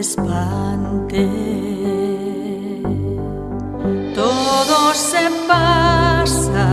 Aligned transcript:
espante. 0.00 1.28
Todo 4.14 4.94
se 4.94 5.30
pasa, 5.46 6.66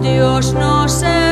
Dios 0.00 0.54
no 0.54 0.88
se 0.88 1.23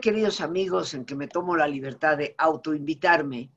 queridos 0.00 0.40
amigos, 0.40 0.94
en 0.94 1.04
que 1.04 1.16
me 1.16 1.26
tomo 1.26 1.56
la 1.56 1.66
libertad 1.66 2.16
de 2.16 2.34
autoinvitarme, 2.38 3.50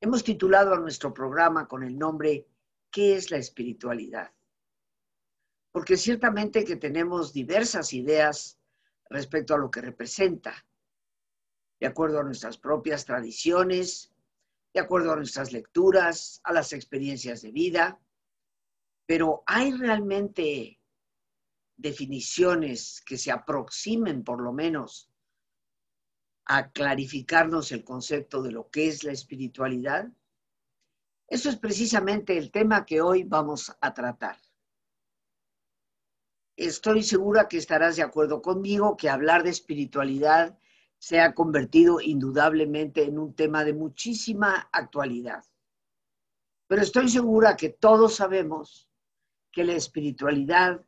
hemos 0.00 0.24
titulado 0.24 0.72
a 0.72 0.80
nuestro 0.80 1.12
programa 1.12 1.68
con 1.68 1.82
el 1.82 1.98
nombre 1.98 2.46
¿Qué 2.90 3.16
es 3.16 3.30
la 3.30 3.36
espiritualidad? 3.36 4.32
Porque 5.70 5.96
ciertamente 5.96 6.64
que 6.64 6.76
tenemos 6.76 7.32
diversas 7.32 7.92
ideas 7.92 8.58
respecto 9.08 9.54
a 9.54 9.58
lo 9.58 9.70
que 9.70 9.80
representa, 9.80 10.66
de 11.78 11.86
acuerdo 11.86 12.20
a 12.20 12.24
nuestras 12.24 12.56
propias 12.56 13.04
tradiciones, 13.04 14.12
de 14.74 14.80
acuerdo 14.80 15.12
a 15.12 15.16
nuestras 15.16 15.52
lecturas, 15.52 16.40
a 16.44 16.52
las 16.52 16.72
experiencias 16.72 17.42
de 17.42 17.50
vida, 17.50 18.00
pero 19.06 19.42
¿hay 19.46 19.72
realmente 19.72 20.81
definiciones 21.82 23.02
que 23.04 23.18
se 23.18 23.30
aproximen 23.30 24.22
por 24.24 24.40
lo 24.40 24.52
menos 24.52 25.10
a 26.46 26.70
clarificarnos 26.70 27.72
el 27.72 27.84
concepto 27.84 28.42
de 28.42 28.52
lo 28.52 28.70
que 28.70 28.86
es 28.86 29.04
la 29.04 29.12
espiritualidad? 29.12 30.08
Eso 31.28 31.48
es 31.48 31.56
precisamente 31.56 32.38
el 32.38 32.50
tema 32.50 32.86
que 32.86 33.00
hoy 33.00 33.24
vamos 33.24 33.76
a 33.80 33.92
tratar. 33.92 34.36
Estoy 36.56 37.02
segura 37.02 37.48
que 37.48 37.56
estarás 37.56 37.96
de 37.96 38.02
acuerdo 38.02 38.42
conmigo 38.42 38.96
que 38.96 39.08
hablar 39.08 39.42
de 39.42 39.50
espiritualidad 39.50 40.58
se 40.98 41.20
ha 41.20 41.34
convertido 41.34 42.00
indudablemente 42.00 43.02
en 43.02 43.18
un 43.18 43.34
tema 43.34 43.64
de 43.64 43.72
muchísima 43.72 44.68
actualidad. 44.70 45.42
Pero 46.68 46.82
estoy 46.82 47.08
segura 47.08 47.56
que 47.56 47.70
todos 47.70 48.14
sabemos 48.14 48.88
que 49.50 49.64
la 49.64 49.72
espiritualidad 49.72 50.84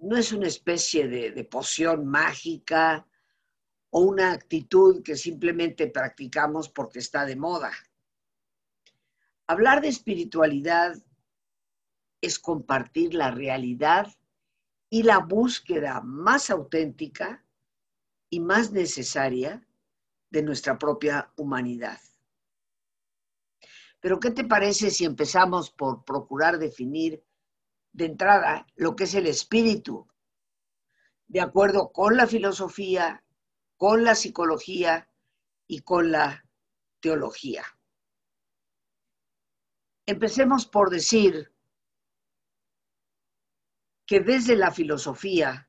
no 0.00 0.16
es 0.16 0.32
una 0.32 0.46
especie 0.46 1.08
de, 1.08 1.44
poción 1.44 2.06
mágica, 2.06 3.06
o 3.90 4.00
una 4.00 4.32
actitud 4.32 5.02
que 5.02 5.16
simplemente 5.16 5.86
practicamos 5.86 6.68
porque 6.68 6.98
está 6.98 7.24
de 7.24 7.36
moda. 7.36 7.72
Hablar 9.46 9.80
de 9.80 9.88
espiritualidad 9.88 10.94
es 12.20 12.38
compartir 12.38 13.14
la 13.14 13.30
realidad 13.30 14.08
y 14.90 15.04
la 15.04 15.18
búsqueda 15.18 16.02
más 16.02 16.50
auténtica 16.50 17.44
y 18.28 18.40
más 18.40 18.72
necesaria 18.72 19.66
de 20.28 20.42
nuestra 20.42 20.78
propia 20.78 21.32
humanidad. 21.36 21.98
Pero 24.00 24.20
¿qué 24.20 24.30
te 24.30 24.44
parece 24.44 24.90
si 24.90 25.06
empezamos 25.06 25.70
por 25.70 26.04
procurar 26.04 26.58
definir 26.58 27.24
de 27.92 28.06
entrada 28.06 28.66
lo 28.76 28.96
que 28.96 29.04
es 29.04 29.14
el 29.14 29.26
espíritu, 29.26 30.06
de 31.26 31.40
acuerdo 31.40 31.90
con 31.92 32.16
la 32.16 32.26
filosofía 32.26 33.24
con 33.78 34.02
la 34.04 34.16
psicología 34.16 35.08
y 35.66 35.80
con 35.80 36.10
la 36.10 36.44
teología. 37.00 37.64
Empecemos 40.04 40.66
por 40.66 40.90
decir 40.90 41.52
que 44.04 44.20
desde 44.20 44.56
la 44.56 44.72
filosofía 44.72 45.68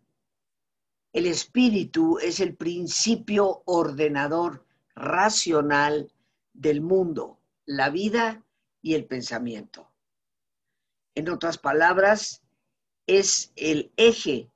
el 1.13 1.27
espíritu 1.27 2.17
es 2.19 2.39
el 2.39 2.55
principio 2.55 3.61
ordenador 3.65 4.65
racional 4.95 6.11
del 6.53 6.81
mundo, 6.81 7.39
la 7.65 7.89
vida 7.89 8.43
y 8.81 8.95
el 8.95 9.05
pensamiento. 9.05 9.88
En 11.19 11.27
otras 11.27 11.57
palabras, 11.57 12.41
es 13.05 13.51
el 13.57 13.91
eje 13.97 14.49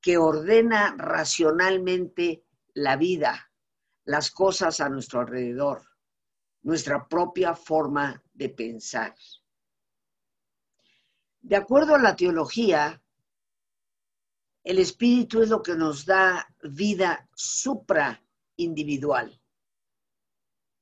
que 0.00 0.18
ordena 0.18 0.94
racionalmente 0.96 2.44
la 2.74 2.96
vida, 2.96 3.50
las 4.04 4.30
cosas 4.30 4.78
a 4.78 4.88
nuestro 4.88 5.18
alrededor, 5.18 5.82
nuestra 6.62 7.08
propia 7.08 7.56
forma 7.56 8.22
de 8.32 8.48
pensar. 8.50 9.16
De 11.40 11.56
acuerdo 11.56 11.96
a 11.96 11.98
la 11.98 12.14
teología, 12.14 13.02
el 14.62 14.78
espíritu 14.78 15.42
es 15.42 15.48
lo 15.48 15.60
que 15.60 15.74
nos 15.74 16.06
da 16.06 16.46
vida 16.62 17.28
supra 17.34 18.22
individual, 18.54 19.42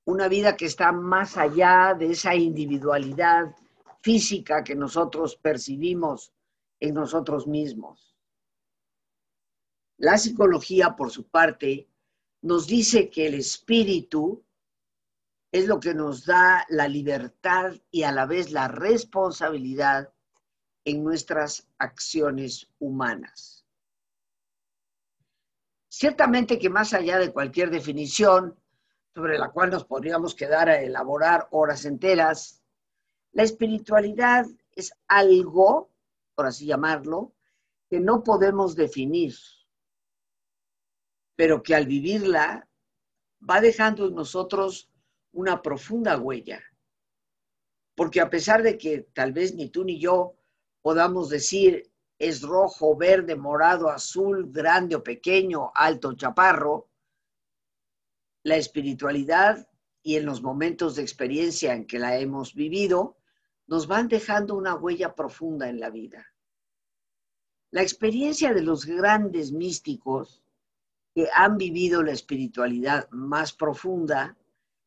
una 0.05 0.29
vida 0.29 0.55
que 0.55 0.67
está 0.67 0.93
más 0.93 1.39
allá 1.39 1.95
de 1.99 2.11
esa 2.11 2.35
individualidad 2.35 3.57
física 4.05 4.63
que 4.63 4.75
nosotros 4.75 5.35
percibimos 5.35 6.31
en 6.79 6.93
nosotros 6.93 7.47
mismos. 7.47 8.15
La 9.97 10.19
psicología, 10.19 10.95
por 10.95 11.11
su 11.11 11.27
parte, 11.27 11.89
nos 12.43 12.67
dice 12.67 13.09
que 13.09 13.29
el 13.29 13.35
espíritu 13.35 14.45
es 15.51 15.67
lo 15.67 15.81
que 15.81 15.95
nos 15.95 16.27
da 16.27 16.67
la 16.69 16.87
libertad 16.87 17.73
y 17.91 18.03
a 18.03 18.13
la 18.13 18.27
vez 18.27 18.51
la 18.53 18.69
responsabilidad 18.69 20.13
en 20.85 21.03
nuestras 21.03 21.67
acciones 21.79 22.69
humanas. 22.79 23.65
Ciertamente 25.89 26.59
que 26.59 26.69
más 26.69 26.93
allá 26.93 27.19
de 27.19 27.33
cualquier 27.33 27.71
definición 27.71 28.61
sobre 29.15 29.39
la 29.39 29.51
cual 29.51 29.71
nos 29.71 29.87
podríamos 29.87 30.35
quedar 30.35 30.69
a 30.69 30.83
elaborar 30.83 31.49
horas 31.53 31.87
enteras, 31.87 32.64
la 33.35 33.43
espiritualidad 33.43 34.47
es 34.75 34.93
algo, 35.09 35.91
por 36.35 36.47
así 36.47 36.67
llamarlo, 36.67 37.35
que 37.91 38.01
no 38.01 38.23
podemos 38.23 38.77
definir, 38.77 39.35
pero 41.37 41.63
que 41.63 41.75
al 41.75 41.87
vivirla 41.87 42.69
va 43.49 43.61
dejando 43.61 44.07
en 44.07 44.15
nosotros 44.15 44.89
una 45.33 45.63
profunda 45.63 46.17
huella. 46.17 46.63
Porque 47.97 48.21
a 48.21 48.31
pesar 48.31 48.63
de 48.63 48.79
que 48.79 49.01
tal 49.13 49.33
vez 49.33 49.55
ni 49.55 49.69
tú 49.69 49.85
ni 49.85 50.01
yo 50.01 50.37
podamos 50.81 51.29
decir 51.29 51.91
es 52.19 52.43
rojo, 52.43 52.97
verde, 52.97 53.35
morado, 53.35 53.89
azul, 53.89 54.51
grande 54.51 54.95
o 54.95 55.03
pequeño, 55.03 55.73
alto, 55.75 56.15
chaparro, 56.15 56.89
la 58.45 58.57
espiritualidad 58.57 59.69
y 60.03 60.17
en 60.17 60.27
los 60.27 60.41
momentos 60.43 60.95
de 60.95 61.03
experiencia 61.03 61.75
en 61.75 61.87
que 61.87 61.99
la 61.99 62.19
hemos 62.19 62.55
vivido, 62.55 63.17
nos 63.67 63.87
van 63.87 64.09
dejando 64.09 64.55
una 64.55 64.75
huella 64.75 65.15
profunda 65.15 65.69
en 65.69 65.81
la 65.81 65.91
vida. 65.91 66.27
La 67.71 67.83
experiencia 67.83 68.53
de 68.53 68.63
los 68.63 68.85
grandes 68.85 69.53
místicos 69.53 70.43
que 71.15 71.29
han 71.35 71.57
vivido 71.57 72.03
la 72.03 72.13
espiritualidad 72.13 73.09
más 73.11 73.53
profunda 73.53 74.37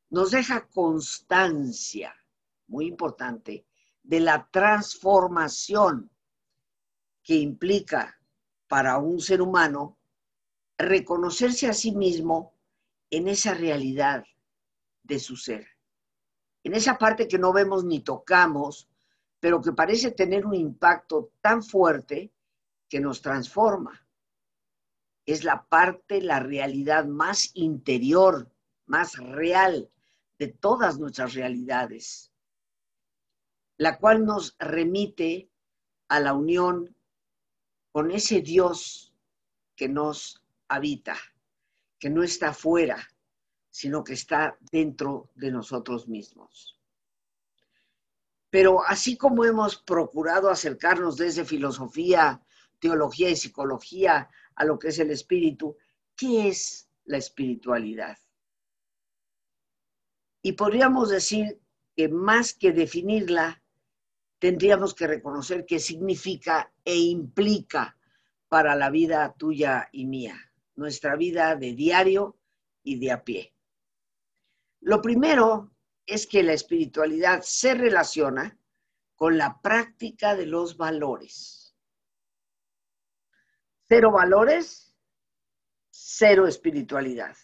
nos 0.10 0.32
deja 0.32 0.68
constancia, 0.68 2.14
muy 2.68 2.86
importante, 2.86 3.66
de 4.04 4.20
la 4.20 4.48
transformación 4.52 6.10
que 7.24 7.36
implica 7.36 8.20
para 8.68 8.98
un 9.00 9.20
ser 9.20 9.42
humano 9.42 9.98
reconocerse 10.78 11.68
a 11.68 11.74
sí 11.74 11.92
mismo 11.92 12.54
en 13.10 13.28
esa 13.28 13.54
realidad 13.54 14.26
de 15.04 15.20
su 15.20 15.36
ser, 15.36 15.68
en 16.68 16.74
esa 16.74 16.98
parte 16.98 17.30
que 17.30 17.40
no 17.40 17.54
vemos 17.54 17.86
ni 17.86 18.02
tocamos, 18.02 18.90
pero 19.40 19.62
que 19.62 19.72
parece 19.72 20.12
tener 20.12 20.46
un 20.46 20.54
impacto 20.54 21.32
tan 21.40 21.64
fuerte 21.64 22.34
que 22.90 23.00
nos 23.00 23.22
transforma. 23.22 24.06
Es 25.26 25.46
la 25.46 25.66
parte, 25.66 26.22
la 26.22 26.42
realidad 26.42 27.06
más 27.06 27.52
interior, 27.54 28.52
más 28.86 29.16
real 29.16 29.90
de 30.38 30.50
todas 30.50 31.00
nuestras 31.00 31.36
realidades, 31.36 32.34
la 33.78 33.98
cual 33.98 34.26
nos 34.26 34.58
remite 34.60 35.50
a 36.10 36.20
la 36.20 36.34
unión 36.34 36.98
con 37.94 38.12
ese 38.12 38.42
Dios 38.42 39.16
que 39.74 39.88
nos 39.88 40.44
habita, 40.68 41.16
que 41.98 42.10
no 42.10 42.24
está 42.24 42.52
fuera, 42.52 43.08
sino 43.78 44.04
que 44.04 44.14
está 44.14 44.58
dentro 44.72 45.30
de 45.36 45.52
nosotros 45.52 46.08
mismos. 46.08 46.82
Pero 48.50 48.84
así 48.84 49.16
como 49.16 49.46
hemos 49.46 49.78
procurado 49.78 50.50
acercarnos 50.50 51.16
desde 51.16 51.46
filosofía, 51.46 52.42
teología 52.80 53.30
y 53.30 53.36
psicología 53.36 54.32
a 54.56 54.66
lo 54.66 54.80
que 54.80 54.88
es 54.88 54.98
el 54.98 55.12
espíritu, 55.12 55.78
¿qué 56.16 56.48
es 56.48 56.90
la 57.06 57.18
espiritualidad? 57.18 58.18
Y 60.42 60.54
podríamos 60.54 61.10
decir 61.12 61.62
que 61.96 62.10
más 62.10 62.56
que 62.56 62.72
definirla, 62.72 63.62
tendríamos 64.40 64.96
que 64.96 65.06
reconocer 65.06 65.68
qué 65.68 65.78
significa 65.78 66.74
e 66.84 66.96
implica 66.96 67.96
para 68.48 68.76
la 68.76 68.90
vida 68.90 69.36
tuya 69.38 69.88
y 69.92 70.08
mía, 70.08 70.52
nuestra 70.74 71.16
vida 71.16 71.56
de 71.56 71.74
diario 71.74 72.40
y 72.82 72.98
de 72.98 73.12
a 73.12 73.24
pie. 73.24 73.54
Lo 74.88 75.02
primero 75.02 75.76
es 76.06 76.26
que 76.26 76.44
la 76.44 76.54
espiritualidad 76.54 77.42
se 77.44 77.74
relaciona 77.74 78.58
con 79.18 79.38
la 79.38 79.62
práctica 79.62 80.34
de 80.34 80.46
los 80.46 80.78
valores. 80.78 81.76
Cero 83.90 84.14
valores, 84.14 84.96
cero 85.90 86.48
espiritualidad. 86.48 87.36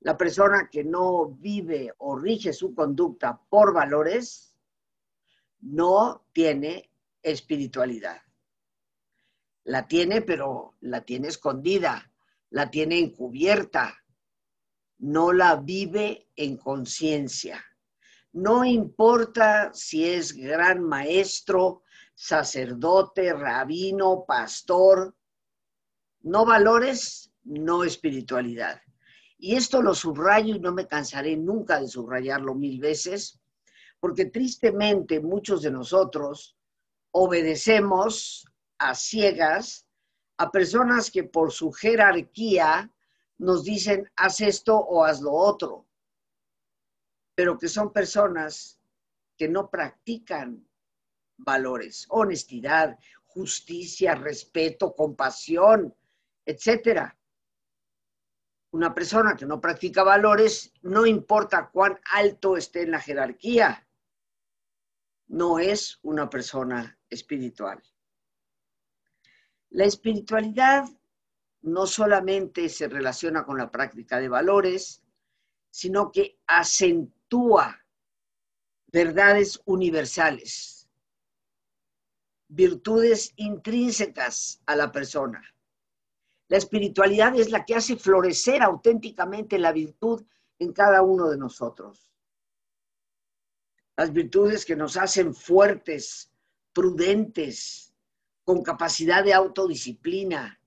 La 0.00 0.18
persona 0.18 0.68
que 0.70 0.84
no 0.84 1.30
vive 1.30 1.94
o 1.96 2.18
rige 2.18 2.52
su 2.52 2.74
conducta 2.74 3.40
por 3.48 3.72
valores 3.72 4.54
no 5.60 6.26
tiene 6.34 6.90
espiritualidad. 7.22 8.20
La 9.64 9.88
tiene, 9.88 10.20
pero 10.20 10.74
la 10.80 11.06
tiene 11.06 11.28
escondida, 11.28 12.12
la 12.50 12.70
tiene 12.70 12.98
encubierta, 12.98 14.04
no 14.98 15.32
la 15.32 15.56
vive 15.56 16.28
en 16.36 16.56
conciencia. 16.56 17.64
No 18.32 18.64
importa 18.64 19.72
si 19.72 20.04
es 20.04 20.32
gran 20.32 20.82
maestro, 20.82 21.82
sacerdote, 22.14 23.32
rabino, 23.32 24.24
pastor, 24.26 25.14
no 26.22 26.44
valores, 26.44 27.32
no 27.44 27.84
espiritualidad. 27.84 28.82
Y 29.38 29.54
esto 29.54 29.82
lo 29.82 29.94
subrayo 29.94 30.56
y 30.56 30.60
no 30.60 30.72
me 30.72 30.88
cansaré 30.88 31.36
nunca 31.36 31.80
de 31.80 31.88
subrayarlo 31.88 32.54
mil 32.54 32.80
veces, 32.80 33.40
porque 34.00 34.26
tristemente 34.26 35.20
muchos 35.20 35.62
de 35.62 35.70
nosotros 35.70 36.56
obedecemos 37.12 38.46
a 38.78 38.94
ciegas 38.94 39.86
a 40.36 40.50
personas 40.50 41.10
que 41.10 41.24
por 41.24 41.52
su 41.52 41.72
jerarquía 41.72 42.92
nos 43.38 43.64
dicen 43.64 44.10
haz 44.16 44.40
esto 44.40 44.76
o 44.76 45.04
haz 45.04 45.20
lo 45.20 45.32
otro, 45.32 45.86
pero 47.34 47.58
que 47.58 47.68
son 47.68 47.92
personas 47.92 48.78
que 49.36 49.48
no 49.48 49.70
practican 49.70 50.68
valores, 51.36 52.06
honestidad, 52.10 52.98
justicia, 53.26 54.14
respeto, 54.14 54.94
compasión, 54.94 55.94
etcétera 56.44 57.18
una 58.70 58.94
persona 58.94 59.34
que 59.36 59.46
no 59.46 59.60
practica 59.60 60.02
valores, 60.02 60.72
no 60.82 61.06
importa 61.06 61.70
cuán 61.70 61.98
alto 62.12 62.56
esté 62.56 62.82
en 62.82 62.90
la 62.90 63.00
jerarquía, 63.00 63.86
no 65.28 65.58
es 65.58 65.98
una 66.02 66.28
persona 66.28 66.98
espiritual. 67.08 67.82
La 69.70 69.84
espiritualidad 69.84 70.84
no 71.62 71.86
solamente 71.86 72.68
se 72.68 72.88
relaciona 72.88 73.44
con 73.44 73.58
la 73.58 73.70
práctica 73.70 74.18
de 74.18 74.28
valores, 74.28 75.02
sino 75.70 76.10
que 76.12 76.38
acentúa 76.46 77.84
verdades 78.86 79.60
universales, 79.66 80.88
virtudes 82.48 83.32
intrínsecas 83.36 84.62
a 84.66 84.76
la 84.76 84.90
persona 84.90 85.42
la 86.48 86.56
espiritualidad 86.56 87.36
es 87.36 87.50
la 87.50 87.64
que 87.64 87.74
hace 87.74 87.96
florecer 87.96 88.62
auténticamente 88.62 89.58
la 89.58 89.70
virtud 89.70 90.24
en 90.58 90.72
cada 90.72 91.02
uno 91.02 91.28
de 91.28 91.36
nosotros. 91.36 92.10
Las 93.96 94.12
virtudes 94.12 94.64
que 94.64 94.74
nos 94.74 94.96
hacen 94.96 95.34
fuertes, 95.34 96.30
prudentes, 96.72 97.92
con 98.44 98.62
capacidad 98.62 99.22
de 99.22 99.34
autodisciplina. 99.34 100.57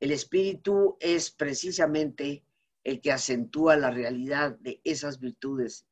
El 0.00 0.12
espíritu 0.12 0.96
es 0.98 1.30
precisamente 1.30 2.42
el 2.84 3.00
que 3.02 3.12
acentúa 3.12 3.76
la 3.76 3.90
realidad 3.90 4.56
de 4.58 4.80
esas 4.82 5.20
virtudes 5.20 5.86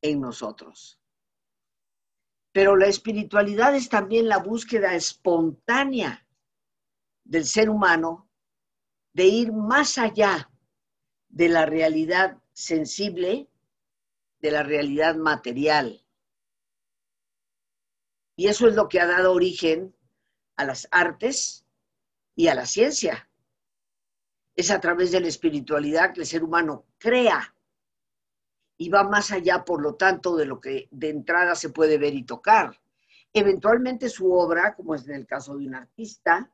en 0.00 0.20
nosotros. 0.20 0.98
Pero 2.52 2.76
la 2.76 2.86
espiritualidad 2.86 3.76
es 3.76 3.88
también 3.88 4.28
la 4.28 4.38
búsqueda 4.38 4.94
espontánea 4.94 6.26
del 7.24 7.44
ser 7.44 7.68
humano 7.68 8.28
de 9.12 9.26
ir 9.26 9.52
más 9.52 9.98
allá 9.98 10.50
de 11.28 11.48
la 11.48 11.66
realidad 11.66 12.38
sensible, 12.52 13.48
de 14.40 14.50
la 14.50 14.62
realidad 14.62 15.16
material. 15.16 16.04
Y 18.36 18.48
eso 18.48 18.66
es 18.66 18.74
lo 18.74 18.88
que 18.88 19.00
ha 19.00 19.06
dado 19.06 19.32
origen 19.32 19.94
a 20.56 20.64
las 20.64 20.88
artes 20.90 21.66
y 22.34 22.48
a 22.48 22.54
la 22.54 22.66
ciencia. 22.66 23.29
Es 24.54 24.70
a 24.70 24.80
través 24.80 25.12
de 25.12 25.20
la 25.20 25.28
espiritualidad 25.28 26.12
que 26.12 26.20
el 26.20 26.26
ser 26.26 26.42
humano 26.44 26.86
crea 26.98 27.54
y 28.76 28.88
va 28.88 29.04
más 29.04 29.30
allá, 29.30 29.62
por 29.64 29.82
lo 29.82 29.94
tanto, 29.96 30.36
de 30.36 30.46
lo 30.46 30.58
que 30.58 30.88
de 30.90 31.10
entrada 31.10 31.54
se 31.54 31.68
puede 31.68 31.98
ver 31.98 32.14
y 32.14 32.24
tocar. 32.24 32.80
Eventualmente 33.32 34.08
su 34.08 34.32
obra, 34.32 34.74
como 34.74 34.94
es 34.94 35.06
en 35.06 35.16
el 35.16 35.26
caso 35.26 35.56
de 35.56 35.66
un 35.66 35.74
artista 35.74 36.50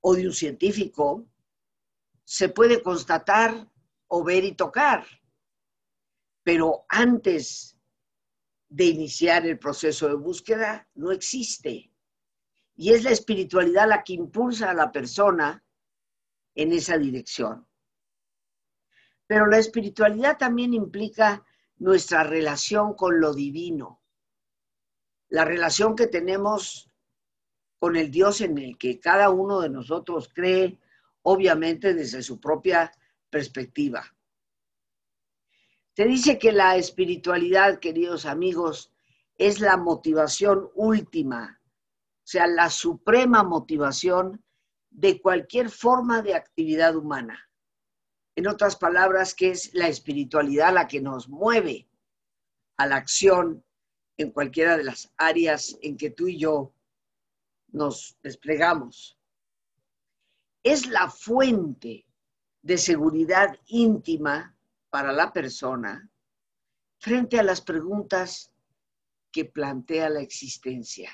o 0.00 0.14
de 0.14 0.26
un 0.26 0.32
científico, 0.32 1.26
se 2.24 2.48
puede 2.48 2.82
constatar 2.82 3.68
o 4.06 4.22
ver 4.22 4.44
y 4.44 4.52
tocar. 4.52 5.04
Pero 6.44 6.86
antes 6.88 7.76
de 8.68 8.84
iniciar 8.84 9.44
el 9.44 9.58
proceso 9.58 10.06
de 10.06 10.14
búsqueda, 10.14 10.88
no 10.94 11.10
existe. 11.10 11.92
Y 12.76 12.92
es 12.92 13.02
la 13.02 13.10
espiritualidad 13.10 13.88
la 13.88 14.02
que 14.02 14.14
impulsa 14.14 14.70
a 14.70 14.74
la 14.74 14.90
persona 14.92 15.62
en 16.54 16.72
esa 16.72 16.98
dirección. 16.98 17.66
Pero 19.26 19.46
la 19.46 19.58
espiritualidad 19.58 20.36
también 20.38 20.74
implica 20.74 21.44
nuestra 21.78 22.22
relación 22.22 22.94
con 22.94 23.20
lo 23.20 23.34
divino, 23.34 24.02
la 25.28 25.44
relación 25.44 25.96
que 25.96 26.06
tenemos 26.06 26.90
con 27.78 27.96
el 27.96 28.10
Dios 28.10 28.40
en 28.42 28.58
el 28.58 28.78
que 28.78 29.00
cada 29.00 29.30
uno 29.30 29.60
de 29.60 29.68
nosotros 29.68 30.30
cree, 30.32 30.78
obviamente 31.22 31.94
desde 31.94 32.22
su 32.22 32.38
propia 32.38 32.92
perspectiva. 33.30 34.04
Se 35.94 36.04
dice 36.04 36.38
que 36.38 36.52
la 36.52 36.76
espiritualidad, 36.76 37.80
queridos 37.80 38.24
amigos, 38.24 38.92
es 39.36 39.60
la 39.60 39.76
motivación 39.76 40.70
última, 40.74 41.60
o 41.64 42.26
sea, 42.26 42.46
la 42.46 42.70
suprema 42.70 43.42
motivación 43.42 44.44
de 44.92 45.20
cualquier 45.20 45.70
forma 45.70 46.22
de 46.22 46.34
actividad 46.34 46.96
humana. 46.96 47.50
En 48.36 48.46
otras 48.46 48.76
palabras, 48.76 49.34
que 49.34 49.50
es 49.50 49.74
la 49.74 49.88
espiritualidad 49.88 50.72
la 50.72 50.86
que 50.86 51.00
nos 51.00 51.28
mueve 51.28 51.88
a 52.76 52.86
la 52.86 52.96
acción 52.96 53.64
en 54.16 54.30
cualquiera 54.30 54.76
de 54.76 54.84
las 54.84 55.12
áreas 55.16 55.76
en 55.82 55.96
que 55.96 56.10
tú 56.10 56.28
y 56.28 56.38
yo 56.38 56.74
nos 57.68 58.18
desplegamos. 58.22 59.18
Es 60.62 60.86
la 60.86 61.10
fuente 61.10 62.06
de 62.62 62.78
seguridad 62.78 63.58
íntima 63.66 64.56
para 64.90 65.12
la 65.12 65.32
persona 65.32 66.08
frente 66.98 67.38
a 67.40 67.42
las 67.42 67.60
preguntas 67.60 68.52
que 69.32 69.46
plantea 69.46 70.08
la 70.08 70.20
existencia. 70.20 71.10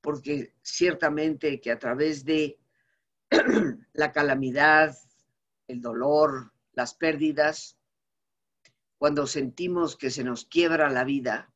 Porque 0.00 0.54
ciertamente 0.62 1.60
que 1.60 1.70
a 1.70 1.78
través 1.78 2.24
de 2.24 2.58
la 3.92 4.12
calamidad, 4.12 4.96
el 5.66 5.80
dolor, 5.80 6.52
las 6.72 6.94
pérdidas, 6.94 7.78
cuando 8.96 9.26
sentimos 9.26 9.96
que 9.96 10.10
se 10.10 10.24
nos 10.24 10.44
quiebra 10.44 10.90
la 10.90 11.04
vida, 11.04 11.52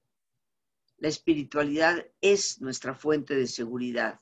la 0.99 1.09
espiritualidad 1.09 2.07
es 2.21 2.61
nuestra 2.61 2.95
fuente 2.95 3.35
de 3.35 3.47
seguridad. 3.47 4.21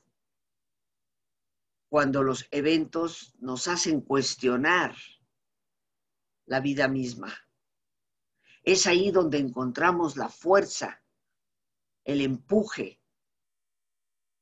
Cuando 1.88 2.22
los 2.22 2.46
eventos 2.50 3.34
nos 3.38 3.68
hacen 3.68 4.00
cuestionar 4.00 4.94
la 6.46 6.60
vida 6.60 6.88
misma. 6.88 7.32
Es 8.62 8.86
ahí 8.86 9.10
donde 9.10 9.38
encontramos 9.38 10.16
la 10.16 10.28
fuerza, 10.28 11.02
el 12.04 12.20
empuje 12.20 12.99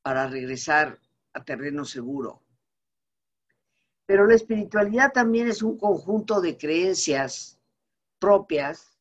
para 0.09 0.27
regresar 0.27 0.99
a 1.35 1.45
terreno 1.45 1.85
seguro. 1.85 2.43
Pero 4.07 4.27
la 4.27 4.37
espiritualidad 4.37 5.13
también 5.13 5.49
es 5.49 5.63
un 5.63 5.77
conjunto 5.77 6.41
de 6.41 6.57
creencias 6.57 7.61
propias 8.19 8.99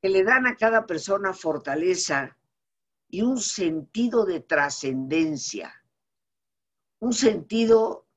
que 0.00 0.08
le 0.08 0.24
dan 0.24 0.48
a 0.48 0.56
cada 0.56 0.84
persona 0.84 1.32
fortaleza 1.32 2.36
y 3.06 3.22
un 3.22 3.38
sentido 3.38 4.24
de 4.24 4.40
trascendencia, 4.40 5.72
un 6.98 7.12
sentido 7.12 8.08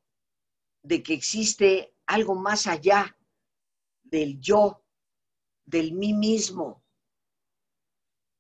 de 0.82 1.04
que 1.04 1.14
existe 1.14 1.96
algo 2.08 2.34
más 2.34 2.66
allá 2.66 3.16
del 4.02 4.40
yo, 4.40 4.84
del 5.64 5.94
mí 5.94 6.12
mismo, 6.16 6.84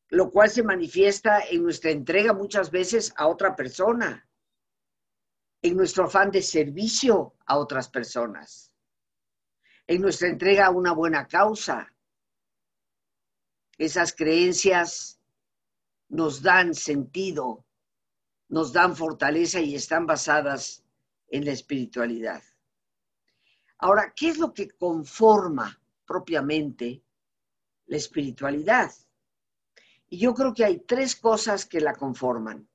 lo 0.10 0.30
cual 0.32 0.50
se 0.50 0.64
manifiesta 0.64 1.42
en 1.50 1.64
nuestra 1.64 1.92
entrega 1.92 2.34
muchas 2.34 2.70
veces 2.72 3.14
a 3.18 3.28
otra 3.28 3.56
persona, 3.56 4.28
en 5.62 5.76
nuestro 5.76 6.06
afán 6.06 6.30
de 6.30 6.42
servicio 6.42 7.36
a 7.46 7.58
otras 7.58 7.90
personas, 7.90 8.72
en 9.88 10.02
nuestra 10.02 10.30
entrega 10.30 10.68
a 10.68 10.72
una 10.72 10.94
buena 10.94 11.28
causa. 11.28 11.92
Esas 13.78 14.14
creencias 14.14 15.20
nos 16.08 16.42
dan 16.42 16.74
sentido, 16.74 17.66
nos 18.48 18.72
dan 18.72 18.96
fortaleza 18.96 19.60
y 19.60 19.76
están 19.76 20.06
basadas 20.06 20.84
en 21.28 21.46
la 21.46 21.52
espiritualidad. 21.52 22.44
Ahora, 23.80 24.14
¿qué 24.16 24.30
es 24.30 24.38
lo 24.38 24.54
que 24.54 24.70
conforma 24.70 25.82
propiamente 26.06 27.04
la 27.88 27.98
espiritualidad? 27.98 28.92
Y 30.16 30.18
yo 30.18 30.34
creo 30.34 30.54
que 30.54 30.64
hay 30.64 30.80
tres 30.80 31.14
cosas 31.18 31.66
que 31.66 31.82
la 31.82 31.94
conforman 31.94 32.70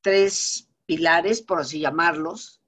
tres 0.00 0.70
pilares, 0.86 1.42
por 1.42 1.58
así 1.58 1.80
llamarlos, 1.80 2.62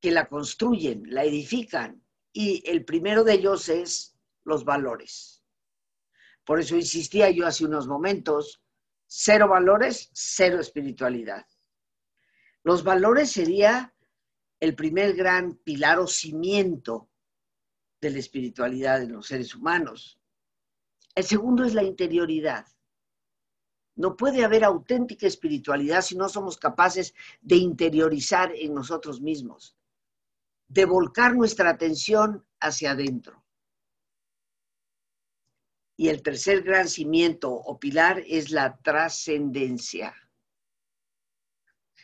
que 0.00 0.12
la 0.12 0.30
construyen, 0.30 1.02
la 1.08 1.24
edifican. 1.24 2.02
Y 2.32 2.66
el 2.66 2.86
primero 2.86 3.22
de 3.22 3.34
ellos 3.34 3.68
es 3.68 4.16
los 4.44 4.64
valores. 4.64 5.44
Por 6.46 6.58
eso 6.58 6.74
insistía 6.74 7.28
yo 7.28 7.46
hace 7.46 7.66
unos 7.66 7.86
momentos, 7.86 8.62
cero 9.06 9.46
valores, 9.46 10.08
cero 10.14 10.58
espiritualidad. 10.58 11.46
Los 12.62 12.82
valores 12.82 13.30
sería 13.30 13.94
el 14.58 14.74
primer 14.74 15.14
gran 15.14 15.56
pilar 15.56 15.98
o 15.98 16.06
cimiento 16.06 17.10
de 18.00 18.08
la 18.08 18.18
espiritualidad 18.20 19.02
en 19.02 19.12
los 19.12 19.26
seres 19.26 19.54
humanos. 19.54 20.19
El 21.14 21.24
segundo 21.24 21.64
es 21.64 21.74
la 21.74 21.82
interioridad. 21.82 22.66
No 23.96 24.16
puede 24.16 24.44
haber 24.44 24.64
auténtica 24.64 25.26
espiritualidad 25.26 26.02
si 26.02 26.16
no 26.16 26.28
somos 26.28 26.56
capaces 26.56 27.14
de 27.40 27.56
interiorizar 27.56 28.52
en 28.54 28.74
nosotros 28.74 29.20
mismos, 29.20 29.76
de 30.68 30.84
volcar 30.84 31.34
nuestra 31.34 31.70
atención 31.70 32.46
hacia 32.60 32.92
adentro. 32.92 33.44
Y 35.96 36.08
el 36.08 36.22
tercer 36.22 36.62
gran 36.62 36.88
cimiento 36.88 37.52
o 37.52 37.78
pilar 37.78 38.22
es 38.26 38.50
la 38.50 38.78
trascendencia. 38.78 40.14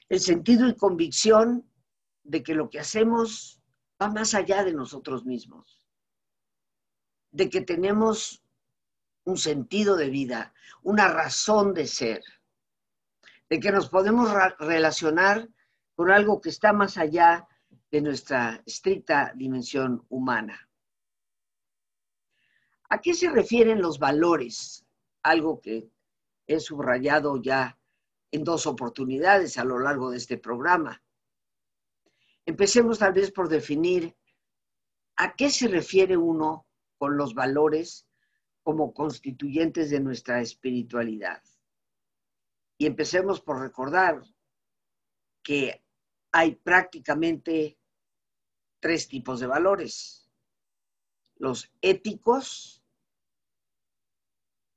El 0.09 0.21
sentido 0.21 0.69
y 0.69 0.77
convicción 0.77 1.71
de 2.23 2.43
que 2.43 2.55
lo 2.55 2.69
que 2.69 2.81
hacemos 2.81 3.63
va 4.01 4.11
más 4.11 4.35
allá 4.35 4.65
de 4.65 4.75
nosotros 4.75 5.25
mismos, 5.25 5.87
de 7.31 7.49
que 7.49 7.63
tenemos 7.63 8.46
un 9.27 9.37
sentido 9.37 9.97
de 9.97 10.09
vida, 10.09 10.55
una 10.83 11.09
razón 11.09 11.75
de 11.75 11.87
ser, 11.87 12.23
de 13.51 13.61
que 13.61 13.73
nos 13.73 13.89
podemos 13.89 14.31
relacionar 14.59 15.49
con 15.95 16.11
algo 16.11 16.41
que 16.41 16.49
está 16.49 16.73
más 16.73 16.97
allá 16.97 17.47
de 17.91 18.01
nuestra 18.01 18.63
estricta 18.65 19.33
dimensión 19.35 20.07
humana. 20.09 20.71
¿A 22.89 23.01
qué 23.01 23.15
se 23.15 23.29
refieren 23.29 23.83
los 23.83 23.99
valores? 23.99 24.87
Algo 25.25 25.61
que 25.61 25.91
he 26.47 26.61
subrayado 26.61 27.43
ya 27.43 27.77
en 28.31 28.45
dos 28.45 28.67
oportunidades 28.67 29.59
a 29.59 29.65
lo 29.65 29.81
largo 29.81 30.11
de 30.11 30.19
este 30.19 30.39
programa. 30.39 31.03
Empecemos 32.45 33.01
tal 33.01 33.13
vez 33.13 33.33
por 33.33 33.49
definir 33.49 34.17
a 35.17 35.35
qué 35.35 35.51
se 35.51 35.67
refiere 35.67 36.17
uno 36.17 36.69
con 36.97 37.17
los 37.17 37.35
valores 37.35 38.07
como 38.67 38.93
constituyentes 38.93 39.91
de 39.91 40.01
nuestra 40.01 40.41
espiritualidad. 40.41 41.41
Y 42.77 42.87
empecemos 42.87 43.41
por 43.41 43.61
recordar 43.61 44.25
que 45.41 45.85
hay 46.33 46.57
prácticamente 46.57 47.79
tres 48.81 49.07
tipos 49.07 49.39
de 49.39 49.47
valores. 49.47 50.29
Los 51.37 51.73
éticos, 51.81 52.83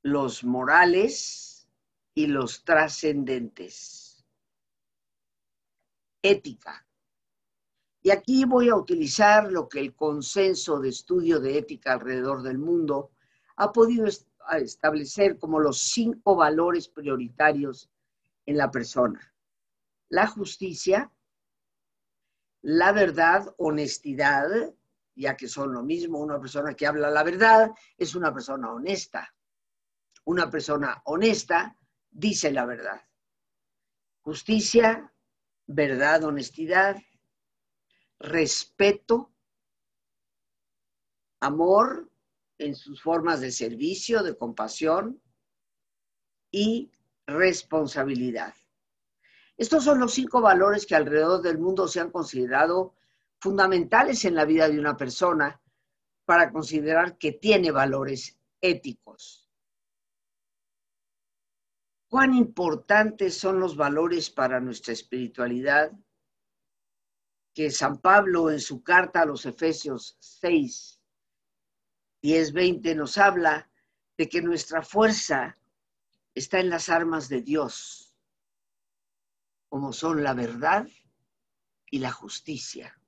los 0.03 0.43
morales 0.43 1.67
y 2.13 2.27
los 2.27 2.63
trascendentes. 2.63 4.23
Ética. 6.21 6.87
Y 8.03 8.11
aquí 8.11 8.45
voy 8.45 8.69
a 8.69 8.75
utilizar 8.75 9.51
lo 9.51 9.67
que 9.67 9.79
el 9.79 9.95
consenso 9.95 10.79
de 10.79 10.89
estudio 10.89 11.39
de 11.39 11.57
ética 11.57 11.93
alrededor 11.93 12.43
del 12.43 12.59
mundo 12.59 13.13
ha 13.59 13.73
podido 13.73 14.07
establecer 14.57 15.37
como 15.37 15.59
los 15.59 15.81
cinco 15.81 16.35
valores 16.35 16.87
prioritarios 16.87 17.89
en 18.45 18.57
la 18.57 18.71
persona. 18.71 19.33
La 20.07 20.27
justicia, 20.27 21.11
la 22.61 22.93
verdad, 22.93 23.53
honestidad, 23.57 24.47
ya 25.13 25.35
que 25.35 25.49
son 25.49 25.73
lo 25.73 25.83
mismo, 25.83 26.19
una 26.19 26.39
persona 26.39 26.73
que 26.73 26.87
habla 26.87 27.11
la 27.11 27.21
verdad 27.21 27.71
es 27.97 28.15
una 28.15 28.33
persona 28.33 28.71
honesta. 28.71 29.35
Una 30.23 30.49
persona 30.49 31.01
honesta 31.03 31.75
dice 32.09 32.53
la 32.53 32.65
verdad. 32.65 33.01
Justicia, 34.21 35.13
verdad, 35.67 36.23
honestidad, 36.23 36.95
respeto, 38.19 39.33
amor 41.41 42.08
en 42.59 42.75
sus 42.75 43.01
formas 43.01 43.41
de 43.41 43.51
servicio, 43.51 44.21
de 44.21 44.37
compasión 44.37 45.21
y 46.51 46.91
responsabilidad. 47.25 48.53
Estos 49.57 49.83
son 49.83 49.99
los 49.99 50.13
cinco 50.13 50.41
valores 50.41 50.85
que 50.85 50.95
alrededor 50.95 51.41
del 51.41 51.57
mundo 51.57 51.87
se 51.87 51.99
han 51.99 52.11
considerado 52.11 52.95
fundamentales 53.39 54.25
en 54.25 54.35
la 54.35 54.45
vida 54.45 54.69
de 54.69 54.79
una 54.79 54.95
persona 54.95 55.61
para 56.25 56.51
considerar 56.51 57.17
que 57.17 57.31
tiene 57.31 57.71
valores 57.71 58.37
éticos. 58.61 59.49
¿Cuán 62.09 62.33
importantes 62.33 63.37
son 63.37 63.59
los 63.59 63.75
valores 63.75 64.29
para 64.29 64.59
nuestra 64.59 64.93
espiritualidad? 64.93 65.91
Que 67.53 67.69
San 67.71 67.99
Pablo 67.99 68.49
en 68.49 68.59
su 68.59 68.83
carta 68.83 69.21
a 69.21 69.25
los 69.25 69.45
Efesios 69.45 70.17
6, 70.19 70.98
10, 72.21 72.53
20 72.53 72.95
nos 72.95 73.17
habla 73.17 73.69
de 74.17 74.27
que 74.27 74.41
nuestra 74.41 74.81
fuerza 74.81 75.55
está 76.35 76.59
en 76.59 76.69
las 76.69 76.89
armas 76.89 77.29
de 77.29 77.41
Dios, 77.41 78.13
como 79.69 79.93
son 79.93 80.23
la 80.23 80.33
verdad 80.33 80.87
y 81.89 81.99
la 81.99 82.11
justicia. 82.11 82.99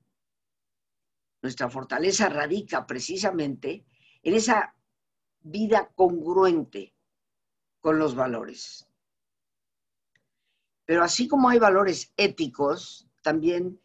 Nuestra 1.42 1.70
fortaleza 1.70 2.30
radica 2.30 2.86
precisamente 2.86 3.86
en 4.24 4.36
esa 4.36 4.76
vida 5.42 5.92
congruente 5.96 6.94
con 7.80 7.98
los 7.98 8.16
valores. 8.16 8.88
Pero 10.86 11.04
así 11.04 11.28
como 11.28 11.50
hay 11.50 11.60
valores 11.60 12.14
éticos, 12.16 13.08
también 13.22 13.82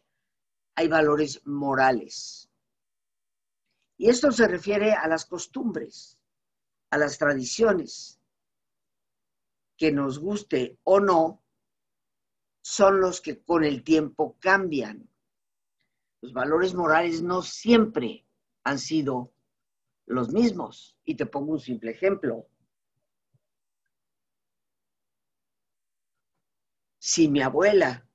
hay 0.75 0.87
valores 0.87 1.45
morales. 1.45 2.46
Y 3.97 4.09
esto 4.09 4.31
se 4.31 4.47
refiere 4.47 4.93
a 4.93 5.07
las 5.07 5.25
costumbres, 5.25 6.19
a 6.91 6.97
las 6.97 7.17
tradiciones, 7.17 8.21
que 9.75 9.91
nos 9.91 10.19
guste 10.19 10.79
o 10.83 10.99
no, 10.99 11.43
son 12.61 12.99
los 12.99 13.21
que 13.21 13.43
con 13.43 13.63
el 13.63 13.83
tiempo 13.83 14.37
cambian. 14.39 15.09
Los 16.21 16.33
valores 16.33 16.73
morales 16.73 17.21
no 17.21 17.41
siempre 17.41 18.25
han 18.63 18.79
sido 18.79 19.31
los 20.05 20.29
mismos. 20.29 20.97
Y 21.03 21.15
te 21.15 21.25
pongo 21.25 21.53
un 21.53 21.59
simple 21.59 21.91
ejemplo. 21.91 22.49
Si 26.99 27.29
mi 27.29 27.41
abuela 27.41 28.05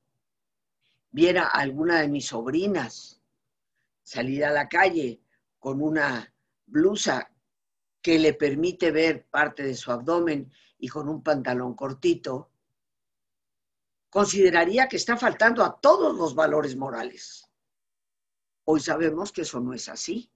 viera 1.11 1.45
a 1.45 1.61
alguna 1.61 2.01
de 2.01 2.09
mis 2.09 2.27
sobrinas 2.27 3.23
salir 4.03 4.45
a 4.45 4.51
la 4.51 4.69
calle 4.69 5.23
con 5.63 5.81
una 5.81 6.35
blusa 6.67 7.33
que 8.03 8.19
le 8.19 8.35
permite 8.35 8.91
ver 8.91 9.29
parte 9.29 9.63
de 9.63 9.77
su 9.77 9.93
abdomen 9.93 10.53
y 10.77 10.89
con 10.89 11.09
un 11.09 11.23
pantalón 11.23 11.75
cortito, 11.75 12.51
consideraría 14.11 14.89
que 14.89 14.97
está 14.97 15.17
faltando 15.17 15.65
a 15.65 15.81
todos 15.81 16.17
los 16.17 16.35
valores 16.35 16.75
morales. 16.75 17.49
Hoy 18.65 18.81
sabemos 18.81 19.31
que 19.31 19.43
eso 19.43 19.61
no 19.61 19.73
es 19.73 19.89
así, 19.89 20.33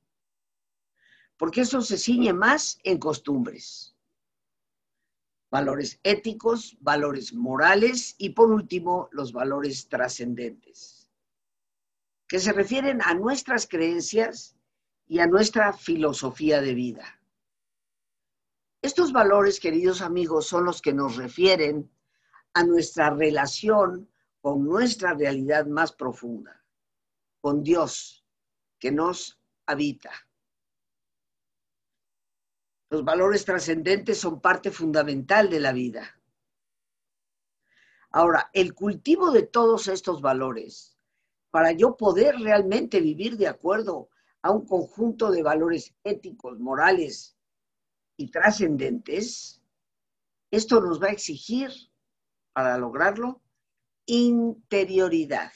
porque 1.37 1.63
eso 1.63 1.83
se 1.83 1.99
ciñe 1.99 2.33
más 2.33 2.79
en 2.85 2.99
costumbres, 2.99 3.97
valores 5.51 5.99
éticos, 6.05 6.77
valores 6.79 7.35
morales 7.35 8.15
y 8.17 8.31
por 8.31 8.53
último 8.53 9.09
los 9.11 9.33
valores 9.33 9.89
trascendentes, 9.89 11.11
que 12.29 12.39
se 12.39 12.53
refieren 12.53 13.03
a 13.03 13.13
nuestras 13.15 13.67
creencias 13.67 14.57
y 15.07 15.21
a 15.21 15.27
nuestra 15.27 15.73
filosofía 15.73 16.61
de 16.61 16.75
vida. 16.75 17.21
Estos 18.83 19.13
valores, 19.13 19.61
queridos 19.61 20.03
amigos, 20.03 20.47
son 20.47 20.65
los 20.65 20.83
que 20.83 20.93
nos 20.93 21.17
refieren 21.17 21.91
a 22.55 22.65
nuestra 22.65 23.11
relación 23.11 24.11
con 24.41 24.65
nuestra 24.65 25.15
realidad 25.15 25.67
más 25.67 25.93
profunda 25.93 26.57
con 27.47 27.63
Dios 27.63 28.25
que 28.81 28.91
nos 28.91 29.39
habita. 29.67 30.11
Los 32.91 33.05
valores 33.05 33.45
trascendentes 33.45 34.19
son 34.19 34.41
parte 34.41 34.73
fundamental 34.73 35.49
de 35.49 35.61
la 35.61 35.73
vida. 35.73 36.21
Ahora, 38.11 38.51
el 38.53 38.75
cultivo 38.75 39.31
de 39.31 39.45
todos 39.45 39.87
estos 39.87 40.21
valores, 40.21 40.99
para 41.53 41.71
yo 41.71 41.97
poder 41.97 42.35
realmente 42.41 43.01
vivir 43.01 43.37
de 43.37 43.47
acuerdo 43.47 44.09
a 44.43 44.51
un 44.51 44.67
conjunto 44.67 45.31
de 45.31 45.43
valores 45.43 45.95
éticos, 46.05 46.59
morales 46.59 47.37
y 48.17 48.31
trascendentes, 48.31 49.63
esto 50.51 50.81
nos 50.81 51.03
va 51.03 51.09
a 51.09 51.13
exigir, 51.13 51.71
para 52.53 52.79
lograrlo, 52.79 53.43
interioridad 54.07 55.53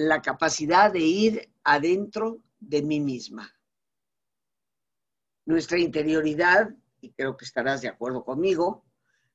la 0.00 0.22
capacidad 0.22 0.90
de 0.90 1.00
ir 1.00 1.52
adentro 1.62 2.42
de 2.58 2.82
mí 2.82 3.00
misma. 3.00 3.54
Nuestra 5.44 5.78
interioridad, 5.78 6.74
y 7.02 7.12
creo 7.12 7.36
que 7.36 7.44
estarás 7.44 7.82
de 7.82 7.88
acuerdo 7.88 8.24
conmigo, 8.24 8.86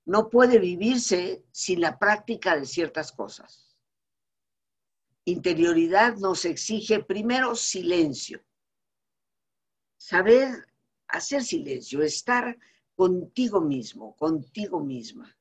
no 0.06 0.28
puede 0.28 0.58
vivirse 0.58 1.46
sin 1.52 1.82
la 1.82 2.00
práctica 2.00 2.56
de 2.56 2.66
ciertas 2.66 3.12
cosas. 3.12 3.64
Interioridad 5.26 6.18
nos 6.18 6.46
exige 6.46 7.04
primero 7.04 7.56
silencio, 7.56 8.44
saber 9.98 10.68
hacer 11.08 11.44
silencio, 11.44 12.04
estar 12.04 12.58
contigo 12.96 13.60
mismo, 13.60 14.16
contigo 14.16 14.80
misma. 14.80 15.36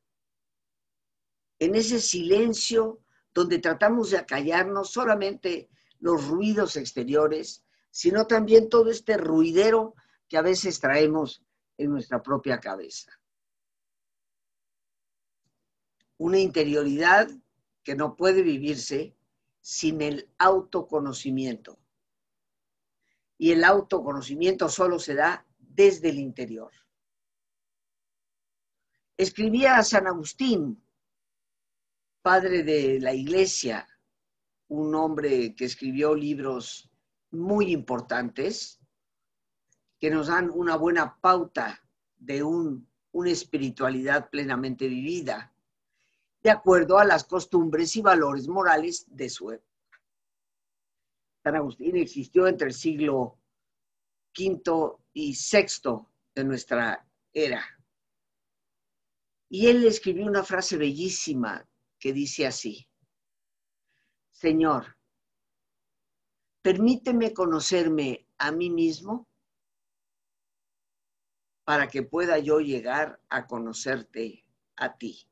En 1.59 1.75
ese 1.75 2.01
silencio 2.01 3.01
donde 3.35 3.59
tratamos 3.59 4.11
de 4.11 4.19
acallar 4.19 4.67
no 4.67 4.85
solamente 4.85 5.69
los 5.99 6.27
ruidos 6.29 6.77
exteriores, 6.77 7.65
sino 7.91 8.27
también 8.27 8.71
todo 8.71 8.91
este 8.91 9.19
ruidero 9.19 9.95
que 10.29 10.39
a 10.39 10.43
veces 10.43 10.81
traemos 10.81 11.45
en 11.77 11.91
nuestra 11.91 12.23
propia 12.23 12.59
cabeza. 12.59 13.13
Una 16.17 16.39
interioridad 16.39 17.29
que 17.83 17.95
no 17.95 18.17
puede 18.17 18.43
vivirse 18.43 19.15
sin 19.65 20.03
el 20.03 20.31
autoconocimiento. 20.37 21.79
Y 23.39 23.53
el 23.53 23.65
autoconocimiento 23.65 24.69
solo 24.69 24.99
se 24.99 25.15
da 25.15 25.47
desde 25.59 26.11
el 26.11 26.19
interior. 26.19 26.71
Escribía 29.17 29.79
a 29.79 29.83
San 29.83 30.07
Agustín 30.07 30.85
padre 32.21 32.63
de 32.63 33.01
la 33.01 33.15
iglesia, 33.15 33.89
un 34.69 34.95
hombre 34.95 35.55
que 35.55 35.65
escribió 35.65 36.15
libros 36.15 36.91
muy 37.31 37.73
importantes, 37.73 38.79
que 39.99 40.11
nos 40.11 40.27
dan 40.27 40.51
una 40.51 40.77
buena 40.77 41.19
pauta 41.23 41.81
de 42.17 42.43
una 42.43 43.31
espiritualidad 43.31 44.29
plenamente 44.29 44.89
vivida, 44.89 45.54
de 46.45 46.51
acuerdo 46.51 46.99
a 46.99 47.07
las 47.07 47.25
costumbres 47.25 47.97
y 47.97 48.03
valores 48.03 48.47
morales 48.47 49.07
de 49.09 49.31
su 49.31 49.51
época. 49.51 50.03
San 51.43 51.57
Agustín 51.57 51.97
existió 51.97 52.47
entre 52.47 52.69
el 52.69 52.75
siglo 52.75 53.39
V 54.39 54.99
y 55.15 55.33
VI 55.33 56.07
de 56.35 56.45
nuestra 56.45 57.09
era. 57.33 57.65
Y 59.49 59.69
él 59.69 59.87
escribió 59.87 60.27
una 60.27 60.45
frase 60.45 60.77
bellísima 60.77 61.67
que 61.99 62.13
dice 62.13 62.47
así, 62.47 62.87
Señor, 64.31 64.99
permíteme 66.61 67.33
conocerme 67.33 68.27
a 68.37 68.53
mí 68.53 68.69
mismo 68.69 69.27
para 71.65 71.89
que 71.89 72.03
pueda 72.03 72.39
yo 72.39 72.61
llegar 72.61 73.23
a 73.31 73.47
conocerte 73.47 74.45
a 74.77 74.99
ti. 74.99 75.27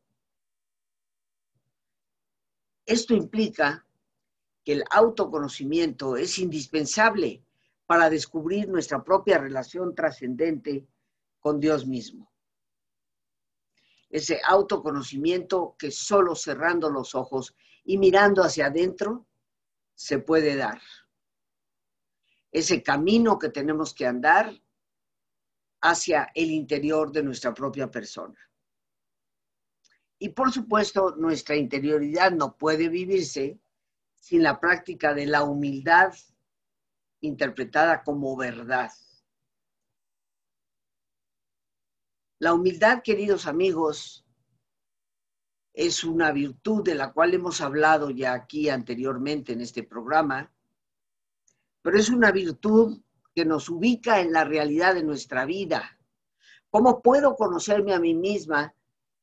Esto 2.87 3.15
implica 3.15 3.87
que 4.65 4.73
el 4.73 4.85
autoconocimiento 4.91 6.17
es 6.17 6.39
indispensable 6.39 7.43
para 7.87 8.11
descubrir 8.11 8.69
nuestra 8.69 9.03
propia 9.03 9.39
relación 9.39 9.95
trascendente 9.95 10.87
con 11.41 11.59
Dios 11.61 11.87
mismo 11.87 12.33
ese 14.13 14.41
autoconocimiento 14.45 15.75
que 15.79 15.91
solo 15.91 16.37
cerrando 16.37 16.91
los 16.91 17.15
ojos 17.15 17.57
y 17.83 17.97
mirando 17.97 18.43
hacia 18.45 18.67
adentro 18.67 19.27
se 19.95 20.19
puede 20.19 20.55
dar. 20.55 20.81
Ese 22.53 22.83
camino 22.83 23.39
que 23.39 23.49
tenemos 23.49 23.95
que 23.95 24.07
andar 24.07 24.53
hacia 25.81 26.31
el 26.35 26.51
interior 26.51 27.11
de 27.11 27.23
nuestra 27.23 27.55
propia 27.55 27.91
persona. 27.91 28.39
Y 30.23 30.29
por 30.29 30.53
supuesto, 30.53 31.17
nuestra 31.17 31.57
interioridad 31.57 32.31
no 32.31 32.57
puede 32.57 32.89
vivirse 32.89 33.59
sin 34.15 34.45
la 34.45 34.61
práctica 34.61 35.15
de 35.15 35.27
la 35.27 35.43
humildad 35.43 36.15
interpretada 37.23 38.05
como 38.05 38.37
verdad. 38.37 38.93
La 42.39 42.55
humildad, 42.55 43.03
queridos 43.03 43.49
amigos, 43.49 44.25
es 45.73 46.05
una 46.05 46.31
virtud 46.31 46.85
de 46.85 46.95
la 46.95 47.13
cual 47.13 47.35
hemos 47.35 47.61
hablado 47.61 48.11
ya 48.11 48.33
aquí 48.33 48.69
anteriormente 48.69 49.55
en 49.55 49.61
este 49.61 49.83
programa, 49.83 50.55
pero 51.83 51.99
es 51.99 52.11
una 52.11 52.31
virtud 52.31 53.03
que 53.35 53.45
nos 53.45 53.69
ubica 53.69 54.21
en 54.21 54.33
la 54.33 54.45
realidad 54.45 54.95
de 54.95 55.03
nuestra 55.03 55.47
vida. 55.47 55.99
¿Cómo 56.71 57.03
puedo 57.03 57.35
conocerme 57.35 57.93
a 57.93 57.99
mí 57.99 58.15
misma 58.15 58.73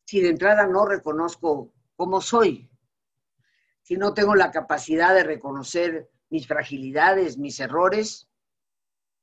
si 0.10 0.22
de 0.22 0.30
entrada 0.30 0.66
no 0.66 0.88
reconozco 0.88 1.72
cómo 1.96 2.20
soy? 2.20 2.68
Si 3.84 3.96
no 3.96 4.12
tengo 4.12 4.34
la 4.34 4.50
capacidad 4.50 5.14
de 5.14 5.24
reconocer 5.24 6.10
mis 6.32 6.48
fragilidades, 6.48 7.38
mis 7.38 7.60
errores, 7.60 8.28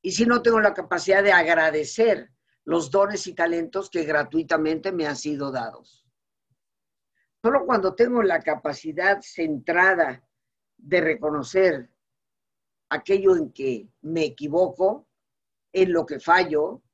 y 0.00 0.12
si 0.12 0.26
no 0.26 0.42
tengo 0.42 0.60
la 0.60 0.74
capacidad 0.74 1.24
de 1.24 1.32
agradecer 1.32 2.30
los 2.62 2.92
dones 2.92 3.26
y 3.26 3.34
talentos 3.34 3.90
que 3.90 4.04
gratuitamente 4.04 4.92
me 4.92 5.08
han 5.08 5.16
sido 5.16 5.50
dados. 5.50 6.06
Solo 7.42 7.66
cuando 7.66 7.96
tengo 7.96 8.22
la 8.22 8.38
capacidad 8.38 9.20
centrada 9.22 10.24
de 10.76 11.00
reconocer 11.00 11.90
aquello 12.90 13.34
en 13.34 13.52
que 13.52 13.88
me 14.02 14.24
equivoco, 14.24 15.08
en 15.72 15.92
lo 15.92 16.06
que 16.06 16.20
fallo, 16.20 16.84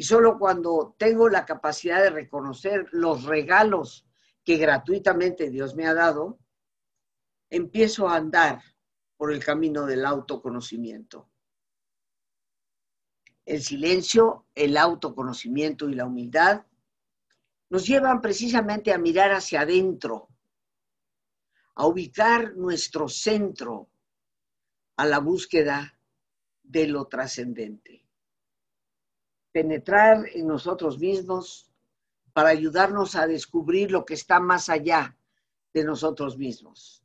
y 0.00 0.02
solo 0.02 0.38
cuando 0.38 0.94
tengo 0.96 1.28
la 1.28 1.44
capacidad 1.44 2.02
de 2.02 2.08
reconocer 2.08 2.88
los 2.90 3.24
regalos 3.24 4.06
que 4.42 4.56
gratuitamente 4.56 5.50
Dios 5.50 5.74
me 5.74 5.86
ha 5.86 5.92
dado, 5.92 6.38
empiezo 7.50 8.08
a 8.08 8.16
andar 8.16 8.62
por 9.18 9.30
el 9.30 9.44
camino 9.44 9.84
del 9.84 10.06
autoconocimiento. 10.06 11.28
El 13.44 13.60
silencio, 13.62 14.46
el 14.54 14.78
autoconocimiento 14.78 15.86
y 15.86 15.94
la 15.96 16.06
humildad 16.06 16.64
nos 17.68 17.86
llevan 17.86 18.22
precisamente 18.22 18.94
a 18.94 18.98
mirar 18.98 19.32
hacia 19.32 19.60
adentro, 19.60 20.30
a 21.74 21.86
ubicar 21.86 22.56
nuestro 22.56 23.06
centro 23.06 23.90
a 24.96 25.04
la 25.04 25.18
búsqueda 25.18 26.00
de 26.62 26.86
lo 26.86 27.06
trascendente. 27.06 28.09
Penetrar 29.52 30.26
en 30.34 30.46
nosotros 30.46 30.98
mismos 30.98 31.70
para 32.32 32.50
ayudarnos 32.50 33.16
a 33.16 33.26
descubrir 33.26 33.90
lo 33.90 34.04
que 34.04 34.14
está 34.14 34.40
más 34.40 34.68
allá 34.68 35.16
de 35.72 35.84
nosotros 35.84 36.36
mismos. 36.36 37.04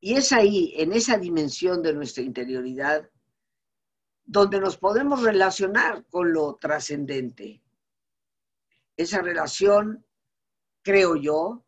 Y 0.00 0.14
es 0.14 0.32
ahí, 0.32 0.74
en 0.76 0.92
esa 0.92 1.16
dimensión 1.16 1.82
de 1.82 1.94
nuestra 1.94 2.22
interioridad, 2.22 3.08
donde 4.24 4.60
nos 4.60 4.76
podemos 4.76 5.22
relacionar 5.22 6.04
con 6.06 6.32
lo 6.32 6.56
trascendente, 6.56 7.62
esa 8.96 9.22
relación, 9.22 10.04
creo 10.82 11.16
yo, 11.16 11.64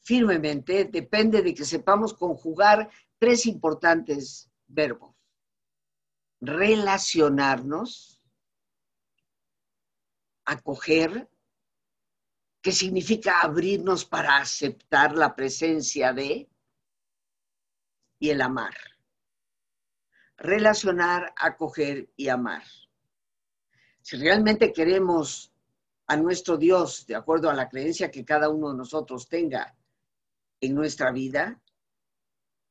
firmemente, 0.00 0.84
depende 0.84 1.42
de 1.42 1.54
que 1.54 1.64
sepamos 1.64 2.14
conjugar 2.14 2.88
tres 3.18 3.46
importantes 3.46 4.48
verbos. 4.68 5.15
Relacionarnos, 6.40 8.20
acoger, 10.44 11.28
que 12.60 12.72
significa 12.72 13.40
abrirnos 13.42 14.04
para 14.04 14.38
aceptar 14.38 15.16
la 15.16 15.34
presencia 15.34 16.12
de, 16.12 16.48
y 18.18 18.30
el 18.30 18.40
amar. 18.40 18.74
Relacionar, 20.36 21.32
acoger 21.36 22.10
y 22.16 22.28
amar. 22.28 22.64
Si 24.02 24.16
realmente 24.16 24.72
queremos 24.72 25.52
a 26.06 26.16
nuestro 26.16 26.56
Dios, 26.56 27.06
de 27.06 27.16
acuerdo 27.16 27.50
a 27.50 27.54
la 27.54 27.68
creencia 27.68 28.10
que 28.10 28.24
cada 28.24 28.48
uno 28.48 28.70
de 28.70 28.78
nosotros 28.78 29.28
tenga 29.28 29.76
en 30.60 30.74
nuestra 30.74 31.10
vida, 31.10 31.60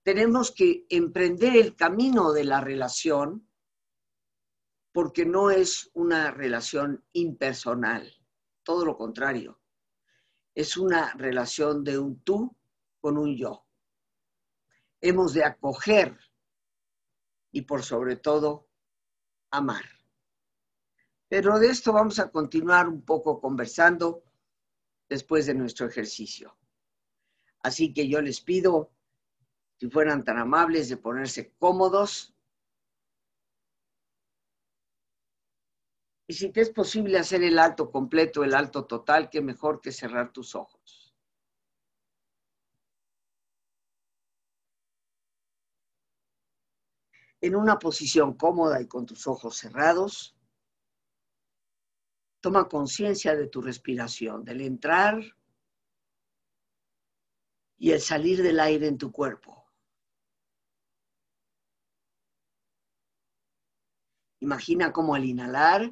tenemos 0.03 0.51
que 0.51 0.85
emprender 0.89 1.57
el 1.57 1.75
camino 1.75 2.31
de 2.31 2.43
la 2.43 2.61
relación 2.61 3.47
porque 4.95 5.25
no 5.25 5.51
es 5.51 5.91
una 5.93 6.31
relación 6.31 7.03
impersonal, 7.11 8.09
todo 8.63 8.85
lo 8.85 8.95
contrario, 8.95 9.59
es 10.53 10.77
una 10.77 11.13
relación 11.15 11.83
de 11.83 11.99
un 11.99 12.21
tú 12.21 12.55
con 13.01 13.17
un 13.17 13.35
yo. 13.35 13.67
Hemos 15.01 15.33
de 15.33 15.43
acoger 15.43 16.17
y 17.51 17.63
por 17.63 17.83
sobre 17.83 18.15
todo 18.15 18.69
amar. 19.51 19.83
Pero 21.27 21.59
de 21.59 21.67
esto 21.67 21.91
vamos 21.91 22.17
a 22.19 22.31
continuar 22.31 22.87
un 22.87 23.01
poco 23.01 23.41
conversando 23.41 24.23
después 25.09 25.45
de 25.45 25.55
nuestro 25.55 25.87
ejercicio. 25.87 26.57
Así 27.63 27.93
que 27.93 28.07
yo 28.07 28.21
les 28.21 28.39
pido, 28.39 28.93
si 29.77 29.89
fueran 29.89 30.23
tan 30.23 30.37
amables, 30.37 30.87
de 30.87 30.95
ponerse 30.95 31.53
cómodos. 31.59 32.33
Y 36.27 36.33
si 36.33 36.51
te 36.51 36.61
es 36.61 36.69
posible 36.71 37.19
hacer 37.19 37.43
el 37.43 37.59
alto 37.59 37.91
completo, 37.91 38.43
el 38.43 38.55
alto 38.55 38.85
total, 38.85 39.29
qué 39.29 39.41
mejor 39.41 39.79
que 39.81 39.91
cerrar 39.91 40.31
tus 40.31 40.55
ojos. 40.55 41.13
En 47.41 47.55
una 47.55 47.77
posición 47.77 48.33
cómoda 48.33 48.81
y 48.81 48.87
con 48.87 49.05
tus 49.05 49.27
ojos 49.27 49.57
cerrados, 49.57 50.35
Toma 52.45 52.69
conciencia 52.69 53.35
de 53.35 53.47
tu 53.47 53.59
respiración, 53.59 54.45
del 54.45 54.61
entrar 54.61 55.19
y 57.79 57.89
el 57.89 57.99
salir 57.99 58.43
del 58.43 58.59
aire 58.59 58.85
en 58.85 58.99
tu 58.99 59.11
cuerpo. 59.11 59.65
Imagina 64.41 64.93
cómo 64.93 65.15
al 65.15 65.25
inhalar, 65.25 65.91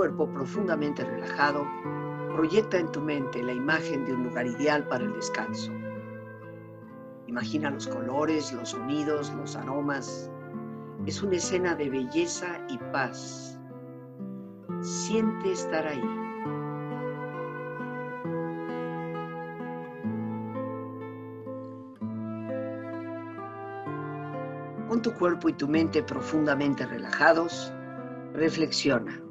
Cuerpo 0.00 0.32
profundamente 0.32 1.04
relajado, 1.04 1.68
proyecta 2.34 2.78
en 2.78 2.90
tu 2.90 3.02
mente 3.02 3.42
la 3.42 3.52
imagen 3.52 4.06
de 4.06 4.14
un 4.14 4.22
lugar 4.22 4.46
ideal 4.46 4.88
para 4.88 5.04
el 5.04 5.12
descanso. 5.12 5.70
Imagina 7.26 7.68
los 7.68 7.86
colores, 7.86 8.50
los 8.50 8.70
sonidos, 8.70 9.30
los 9.34 9.56
aromas. 9.56 10.30
Es 11.04 11.22
una 11.22 11.36
escena 11.36 11.74
de 11.74 11.90
belleza 11.90 12.46
y 12.70 12.78
paz. 12.78 13.58
Siente 14.80 15.52
estar 15.52 15.86
ahí. 15.86 16.00
Con 24.88 25.02
tu 25.02 25.12
cuerpo 25.12 25.50
y 25.50 25.52
tu 25.52 25.68
mente 25.68 26.02
profundamente 26.02 26.86
relajados, 26.86 27.70
reflexiona. 28.32 29.29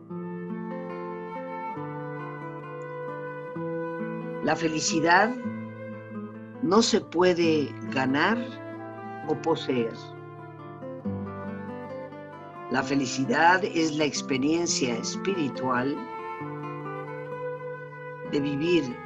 La 4.49 4.55
felicidad 4.55 5.29
no 6.63 6.81
se 6.81 7.01
puede 7.01 7.71
ganar 7.93 8.35
o 9.27 9.39
poseer. 9.43 9.93
La 12.71 12.81
felicidad 12.81 13.63
es 13.63 13.95
la 13.95 14.05
experiencia 14.05 14.95
espiritual 14.95 15.95
de 18.31 18.39
vivir 18.39 18.97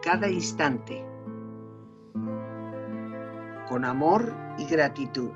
cada 0.00 0.30
instante 0.30 1.04
con 3.68 3.84
amor 3.84 4.34
y 4.56 4.64
gratitud. 4.64 5.28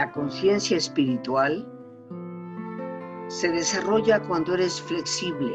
La 0.00 0.10
conciencia 0.12 0.78
espiritual 0.78 1.70
se 3.28 3.50
desarrolla 3.50 4.22
cuando 4.22 4.54
eres 4.54 4.80
flexible, 4.80 5.52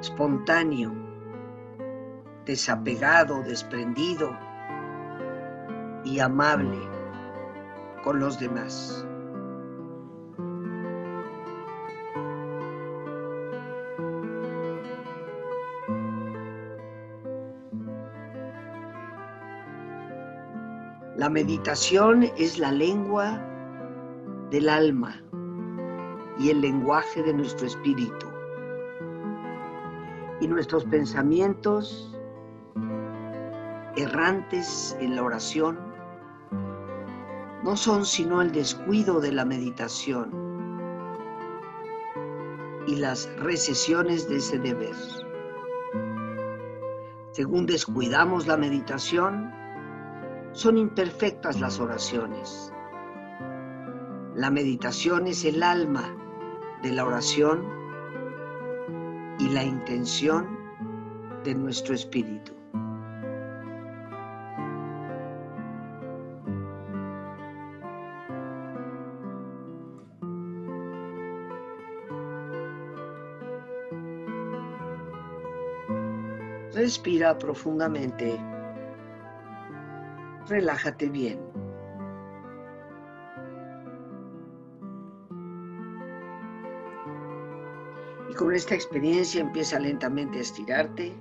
espontáneo, 0.00 0.92
desapegado, 2.46 3.42
desprendido 3.42 4.38
y 6.04 6.20
amable 6.20 6.78
con 8.04 8.20
los 8.20 8.38
demás. 8.38 9.04
Meditación 21.32 22.24
es 22.36 22.58
la 22.58 22.70
lengua 22.70 23.42
del 24.50 24.68
alma 24.68 25.22
y 26.38 26.50
el 26.50 26.60
lenguaje 26.60 27.22
de 27.22 27.32
nuestro 27.32 27.66
espíritu. 27.66 28.26
Y 30.40 30.46
nuestros 30.46 30.84
pensamientos 30.84 32.14
errantes 33.96 34.96
en 35.00 35.16
la 35.16 35.22
oración 35.22 35.78
no 37.64 37.76
son 37.76 38.04
sino 38.04 38.42
el 38.42 38.52
descuido 38.52 39.20
de 39.20 39.32
la 39.32 39.44
meditación 39.44 40.30
y 42.86 42.96
las 42.96 43.30
recesiones 43.36 44.28
de 44.28 44.36
ese 44.36 44.58
deber. 44.58 44.94
Según 47.30 47.64
descuidamos 47.64 48.46
la 48.46 48.56
meditación, 48.58 49.61
son 50.52 50.76
imperfectas 50.76 51.60
las 51.60 51.80
oraciones. 51.80 52.72
La 54.34 54.50
meditación 54.50 55.26
es 55.26 55.44
el 55.44 55.62
alma 55.62 56.16
de 56.82 56.92
la 56.92 57.04
oración 57.04 57.66
y 59.38 59.48
la 59.48 59.64
intención 59.64 60.58
de 61.44 61.54
nuestro 61.54 61.94
espíritu. 61.94 62.52
Respira 76.74 77.36
profundamente 77.36 78.51
relájate 80.52 81.08
bien. 81.08 81.40
Y 88.30 88.34
con 88.34 88.54
esta 88.54 88.74
experiencia 88.74 89.40
empieza 89.40 89.78
lentamente 89.78 90.38
a 90.38 90.42
estirarte. 90.42 91.14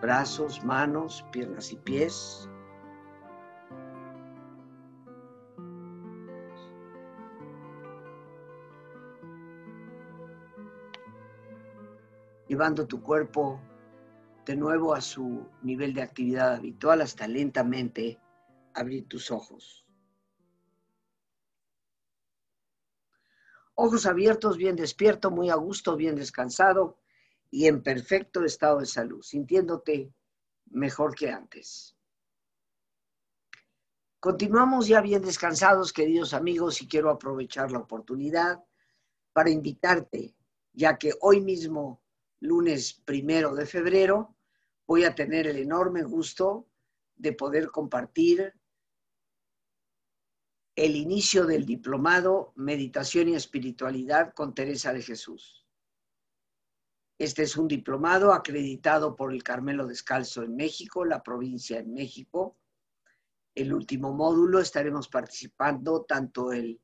Brazos, 0.00 0.64
manos, 0.64 1.24
piernas 1.32 1.72
y 1.72 1.76
pies. 1.76 2.48
llevando 12.48 12.86
tu 12.86 13.02
cuerpo 13.02 13.60
de 14.46 14.56
nuevo 14.56 14.94
a 14.94 15.00
su 15.00 15.44
nivel 15.62 15.92
de 15.92 16.02
actividad 16.02 16.54
habitual 16.54 17.00
hasta 17.00 17.26
lentamente 17.26 18.20
abrir 18.74 19.08
tus 19.08 19.32
ojos. 19.32 19.84
Ojos 23.74 24.06
abiertos, 24.06 24.56
bien 24.56 24.76
despierto, 24.76 25.32
muy 25.32 25.50
a 25.50 25.56
gusto, 25.56 25.96
bien 25.96 26.14
descansado 26.14 26.96
y 27.50 27.66
en 27.66 27.82
perfecto 27.82 28.44
estado 28.44 28.78
de 28.78 28.86
salud, 28.86 29.20
sintiéndote 29.20 30.14
mejor 30.66 31.16
que 31.16 31.30
antes. 31.30 31.96
Continuamos 34.20 34.86
ya 34.86 35.00
bien 35.00 35.22
descansados, 35.22 35.92
queridos 35.92 36.34
amigos, 36.34 36.80
y 36.82 36.86
quiero 36.86 37.10
aprovechar 37.10 37.72
la 37.72 37.80
oportunidad 37.80 38.64
para 39.32 39.50
invitarte, 39.50 40.36
ya 40.72 40.96
que 40.96 41.12
hoy 41.20 41.40
mismo, 41.40 42.00
lunes 42.40 42.94
primero 43.04 43.54
de 43.54 43.66
febrero, 43.66 44.35
voy 44.86 45.04
a 45.04 45.14
tener 45.14 45.46
el 45.46 45.58
enorme 45.58 46.02
gusto 46.02 46.68
de 47.16 47.32
poder 47.32 47.70
compartir 47.70 48.54
el 50.76 50.94
inicio 50.94 51.46
del 51.46 51.64
diplomado 51.64 52.52
Meditación 52.56 53.28
y 53.28 53.34
Espiritualidad 53.34 54.34
con 54.34 54.54
Teresa 54.54 54.92
de 54.92 55.02
Jesús. 55.02 55.66
Este 57.18 57.42
es 57.42 57.56
un 57.56 57.66
diplomado 57.66 58.34
acreditado 58.34 59.16
por 59.16 59.32
el 59.32 59.42
Carmelo 59.42 59.86
Descalzo 59.86 60.42
en 60.42 60.54
México, 60.54 61.06
la 61.06 61.22
provincia 61.22 61.78
en 61.78 61.94
México. 61.94 62.58
El 63.54 63.72
último 63.72 64.12
módulo 64.12 64.60
estaremos 64.60 65.08
participando 65.08 66.04
tanto 66.04 66.52
el 66.52 66.78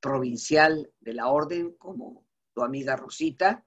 provincial 0.00 0.92
de 0.98 1.14
la 1.14 1.28
orden 1.28 1.76
como 1.76 2.26
tu 2.52 2.62
amiga 2.62 2.96
Rosita 2.96 3.65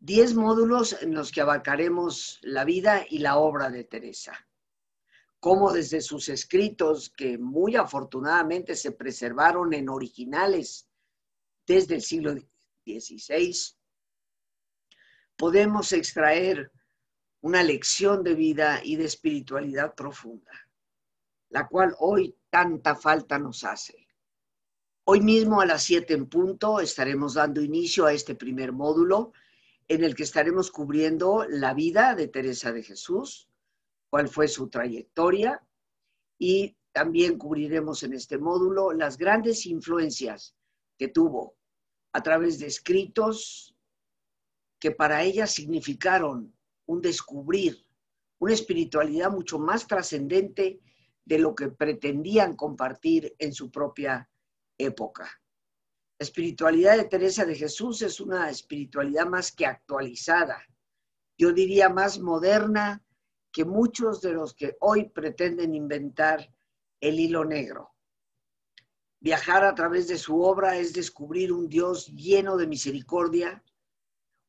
10 0.00 0.34
módulos 0.34 0.96
en 1.02 1.14
los 1.14 1.30
que 1.30 1.42
abarcaremos 1.42 2.38
la 2.40 2.64
vida 2.64 3.04
y 3.08 3.18
la 3.18 3.36
obra 3.36 3.68
de 3.68 3.84
Teresa, 3.84 4.32
como 5.38 5.72
desde 5.72 6.00
sus 6.00 6.30
escritos, 6.30 7.10
que 7.10 7.36
muy 7.36 7.76
afortunadamente 7.76 8.76
se 8.76 8.92
preservaron 8.92 9.74
en 9.74 9.90
originales 9.90 10.88
desde 11.66 11.96
el 11.96 12.02
siglo 12.02 12.34
XVI, 12.86 13.54
podemos 15.36 15.92
extraer 15.92 16.72
una 17.42 17.62
lección 17.62 18.22
de 18.22 18.34
vida 18.34 18.80
y 18.82 18.96
de 18.96 19.04
espiritualidad 19.04 19.94
profunda, 19.94 20.52
la 21.50 21.68
cual 21.68 21.94
hoy 21.98 22.34
tanta 22.48 22.96
falta 22.96 23.38
nos 23.38 23.64
hace. 23.64 24.08
Hoy 25.04 25.20
mismo 25.20 25.60
a 25.60 25.66
las 25.66 25.82
7 25.82 26.14
en 26.14 26.26
punto 26.26 26.80
estaremos 26.80 27.34
dando 27.34 27.60
inicio 27.60 28.06
a 28.06 28.14
este 28.14 28.34
primer 28.34 28.72
módulo 28.72 29.32
en 29.90 30.04
el 30.04 30.14
que 30.14 30.22
estaremos 30.22 30.70
cubriendo 30.70 31.44
la 31.48 31.74
vida 31.74 32.14
de 32.14 32.28
Teresa 32.28 32.70
de 32.70 32.84
Jesús, 32.84 33.48
cuál 34.08 34.28
fue 34.28 34.46
su 34.46 34.68
trayectoria 34.68 35.66
y 36.38 36.76
también 36.92 37.36
cubriremos 37.36 38.04
en 38.04 38.12
este 38.12 38.38
módulo 38.38 38.92
las 38.92 39.18
grandes 39.18 39.66
influencias 39.66 40.54
que 40.96 41.08
tuvo 41.08 41.56
a 42.12 42.22
través 42.22 42.60
de 42.60 42.66
escritos 42.68 43.74
que 44.78 44.92
para 44.92 45.24
ella 45.24 45.48
significaron 45.48 46.54
un 46.86 47.00
descubrir, 47.00 47.84
una 48.38 48.54
espiritualidad 48.54 49.32
mucho 49.32 49.58
más 49.58 49.88
trascendente 49.88 50.78
de 51.24 51.38
lo 51.40 51.56
que 51.56 51.66
pretendían 51.66 52.54
compartir 52.54 53.34
en 53.40 53.52
su 53.52 53.72
propia 53.72 54.30
época. 54.78 55.42
La 56.20 56.24
espiritualidad 56.24 56.98
de 56.98 57.06
Teresa 57.06 57.46
de 57.46 57.54
Jesús 57.54 58.02
es 58.02 58.20
una 58.20 58.50
espiritualidad 58.50 59.24
más 59.24 59.52
que 59.52 59.64
actualizada, 59.64 60.62
yo 61.38 61.50
diría 61.50 61.88
más 61.88 62.18
moderna 62.18 63.02
que 63.50 63.64
muchos 63.64 64.20
de 64.20 64.34
los 64.34 64.52
que 64.52 64.76
hoy 64.80 65.08
pretenden 65.08 65.74
inventar 65.74 66.54
el 67.00 67.18
hilo 67.18 67.46
negro. 67.46 67.94
Viajar 69.18 69.64
a 69.64 69.74
través 69.74 70.08
de 70.08 70.18
su 70.18 70.42
obra 70.42 70.76
es 70.76 70.92
descubrir 70.92 71.54
un 71.54 71.70
Dios 71.70 72.08
lleno 72.08 72.58
de 72.58 72.66
misericordia, 72.66 73.64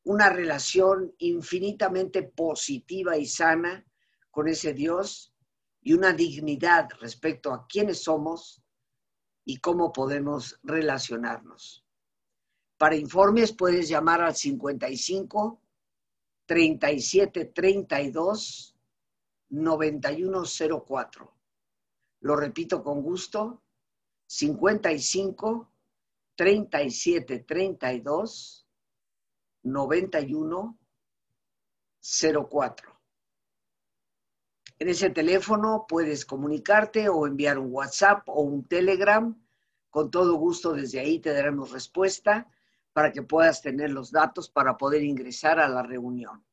una 0.04 0.28
relación 0.28 1.14
infinitamente 1.16 2.22
positiva 2.22 3.16
y 3.16 3.24
sana 3.24 3.82
con 4.30 4.46
ese 4.46 4.74
Dios 4.74 5.34
y 5.80 5.94
una 5.94 6.12
dignidad 6.12 6.90
respecto 7.00 7.50
a 7.50 7.66
quiénes 7.66 8.02
somos 8.02 8.61
y 9.44 9.58
cómo 9.58 9.92
podemos 9.92 10.58
relacionarnos. 10.62 11.84
Para 12.76 12.96
informes 12.96 13.52
puedes 13.52 13.88
llamar 13.88 14.22
al 14.22 14.34
55 14.34 15.60
37 16.46 17.44
32 17.46 18.76
9104. 19.50 21.34
Lo 22.20 22.36
repito 22.36 22.82
con 22.82 23.02
gusto, 23.02 23.62
55 24.26 25.70
37 26.34 27.38
32 27.40 28.66
91 29.62 30.78
04. 32.50 32.91
En 34.78 34.88
ese 34.88 35.10
teléfono 35.10 35.86
puedes 35.88 36.24
comunicarte 36.24 37.08
o 37.08 37.26
enviar 37.26 37.58
un 37.58 37.72
WhatsApp 37.72 38.28
o 38.28 38.42
un 38.42 38.64
Telegram. 38.64 39.38
Con 39.90 40.10
todo 40.10 40.34
gusto 40.34 40.72
desde 40.72 41.00
ahí 41.00 41.18
te 41.20 41.32
daremos 41.32 41.70
respuesta 41.70 42.50
para 42.92 43.12
que 43.12 43.22
puedas 43.22 43.62
tener 43.62 43.90
los 43.90 44.10
datos 44.10 44.50
para 44.50 44.76
poder 44.76 45.02
ingresar 45.02 45.60
a 45.60 45.68
la 45.68 45.82
reunión. 45.82 46.44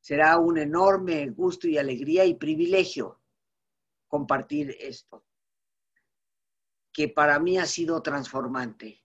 Será 0.00 0.38
un 0.38 0.58
enorme 0.58 1.28
gusto 1.30 1.68
y 1.68 1.78
alegría 1.78 2.24
y 2.24 2.34
privilegio 2.34 3.20
compartir 4.08 4.76
esto, 4.80 5.24
que 6.92 7.08
para 7.08 7.38
mí 7.38 7.58
ha 7.58 7.66
sido 7.66 8.02
transformante. 8.02 9.04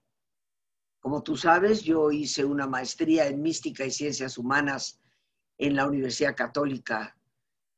Como 0.99 1.23
tú 1.23 1.37
sabes, 1.37 1.83
yo 1.83 2.11
hice 2.11 2.43
una 2.43 2.67
maestría 2.67 3.27
en 3.27 3.41
mística 3.41 3.85
y 3.85 3.91
ciencias 3.91 4.37
humanas 4.37 4.99
en 5.57 5.75
la 5.75 5.87
Universidad 5.87 6.35
Católica 6.35 7.16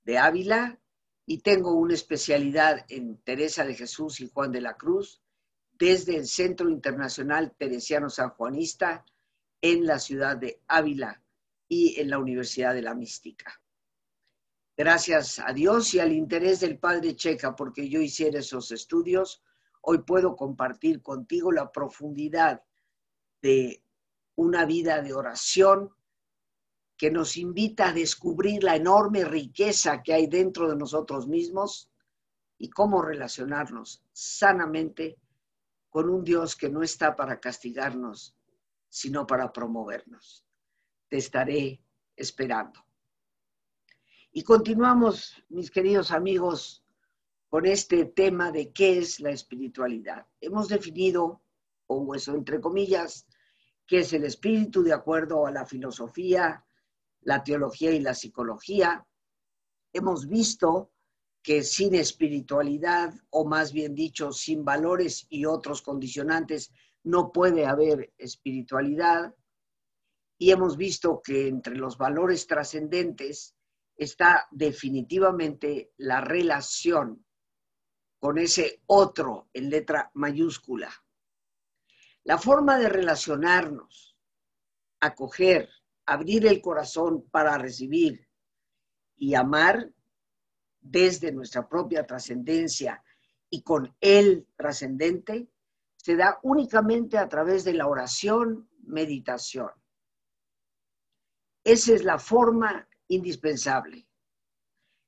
de 0.04 0.18
Ávila 0.18 0.80
y 1.26 1.40
tengo 1.40 1.74
una 1.74 1.94
especialidad 1.94 2.86
en 2.90 3.18
Teresa 3.24 3.64
de 3.64 3.76
Jesús 3.76 4.20
y 4.22 4.30
Juan 4.30 4.52
de 4.52 4.62
la 4.62 4.78
Cruz 4.78 5.22
desde 5.74 6.16
el 6.16 6.28
Centro 6.28 6.70
Internacional 6.70 7.56
Teresiano 7.58 8.10
San 8.10 8.32
Juanista 8.32 9.06
en 9.62 9.86
la 9.86 10.00
ciudad 10.00 10.38
de 10.38 10.62
Ávila 10.68 11.24
y 11.68 12.00
en 12.00 12.10
la 12.10 12.20
Universidad 12.20 12.74
de 12.74 12.82
la 12.82 12.96
Mística. 12.96 13.62
Gracias 14.76 15.40
a 15.40 15.54
Dios 15.54 15.94
y 15.94 16.00
al 16.00 16.14
interés 16.14 16.62
del 16.62 16.80
Padre 16.80 17.16
Checa, 17.16 17.56
porque 17.56 17.90
yo 17.90 18.02
hiciera 18.02 18.40
esos 18.40 18.72
estudios, 18.72 19.44
hoy 19.82 20.00
puedo 20.00 20.36
compartir 20.36 21.02
contigo 21.02 21.52
la 21.52 21.72
profundidad 21.72 22.64
de 23.42 23.84
una 24.36 24.66
vida 24.66 25.02
de 25.02 25.14
oración 25.14 25.94
que 27.00 27.10
nos 27.10 27.38
invita 27.38 27.88
a 27.88 27.94
descubrir 27.94 28.62
la 28.62 28.76
enorme 28.76 29.24
riqueza 29.24 30.04
que 30.04 30.14
hay 30.14 30.28
dentro 30.28 30.70
de 30.70 30.76
nosotros 30.76 31.30
mismos 31.30 31.90
y 32.58 32.70
cómo 32.70 33.02
relacionarnos 33.02 34.04
sanamente 34.12 35.18
con 35.90 36.10
un 36.10 36.26
Dios 36.26 36.58
que 36.58 36.70
no 36.70 36.84
está 36.84 37.16
para 37.16 37.40
castigarnos, 37.40 38.36
sino 38.90 39.26
para 39.26 39.54
promovernos. 39.54 40.46
Te 41.08 41.16
estaré 41.16 41.82
esperando. 42.18 42.86
Y 44.34 44.44
continuamos, 44.44 45.42
mis 45.48 45.72
queridos 45.72 46.12
amigos, 46.12 46.84
con 47.48 47.66
este 47.66 48.08
tema 48.08 48.52
de 48.52 48.74
qué 48.74 48.98
es 48.98 49.22
la 49.22 49.32
espiritualidad. 49.32 50.28
Hemos 50.42 50.68
definido, 50.68 51.42
o 51.88 52.14
eso 52.14 52.36
entre 52.36 52.60
comillas, 52.60 53.26
qué 53.88 54.00
es 54.00 54.12
el 54.12 54.26
espíritu 54.26 54.84
de 54.84 54.92
acuerdo 54.92 55.48
a 55.48 55.52
la 55.52 55.66
filosofía, 55.66 56.66
la 57.22 57.44
teología 57.44 57.92
y 57.92 58.00
la 58.00 58.14
psicología. 58.14 59.06
Hemos 59.94 60.28
visto 60.28 60.92
que 61.42 61.64
sin 61.64 61.96
espiritualidad, 61.96 63.14
o 63.30 63.46
más 63.46 63.72
bien 63.72 63.96
dicho, 63.96 64.32
sin 64.32 64.64
valores 64.66 65.26
y 65.30 65.46
otros 65.46 65.82
condicionantes, 65.82 66.72
no 67.04 67.32
puede 67.32 67.66
haber 67.66 68.14
espiritualidad. 68.18 69.34
Y 70.38 70.52
hemos 70.52 70.78
visto 70.78 71.22
que 71.24 71.48
entre 71.48 71.76
los 71.76 71.98
valores 71.98 72.48
trascendentes 72.48 73.56
está 73.96 74.48
definitivamente 74.52 75.92
la 75.98 76.22
relación 76.22 77.26
con 78.20 78.38
ese 78.38 78.82
otro 78.86 79.50
en 79.54 79.70
letra 79.70 80.12
mayúscula. 80.14 80.92
La 82.24 82.38
forma 82.38 82.78
de 82.78 82.90
relacionarnos, 82.90 84.18
acoger, 85.00 85.70
abrir 86.10 86.48
el 86.48 86.60
corazón 86.60 87.30
para 87.30 87.58
recibir 87.60 88.28
y 89.16 89.36
amar 89.36 89.92
desde 90.82 91.32
nuestra 91.32 91.70
propia 91.70 92.06
trascendencia 92.06 93.04
y 93.50 93.62
con 93.62 93.96
el 94.02 94.48
trascendente, 94.56 95.50
se 95.98 96.16
da 96.16 96.40
únicamente 96.42 97.18
a 97.18 97.30
través 97.30 97.64
de 97.64 97.74
la 97.74 97.88
oración, 97.88 98.68
meditación. 98.84 99.70
Esa 101.64 101.94
es 101.94 102.04
la 102.04 102.18
forma 102.18 102.88
indispensable. 103.08 104.08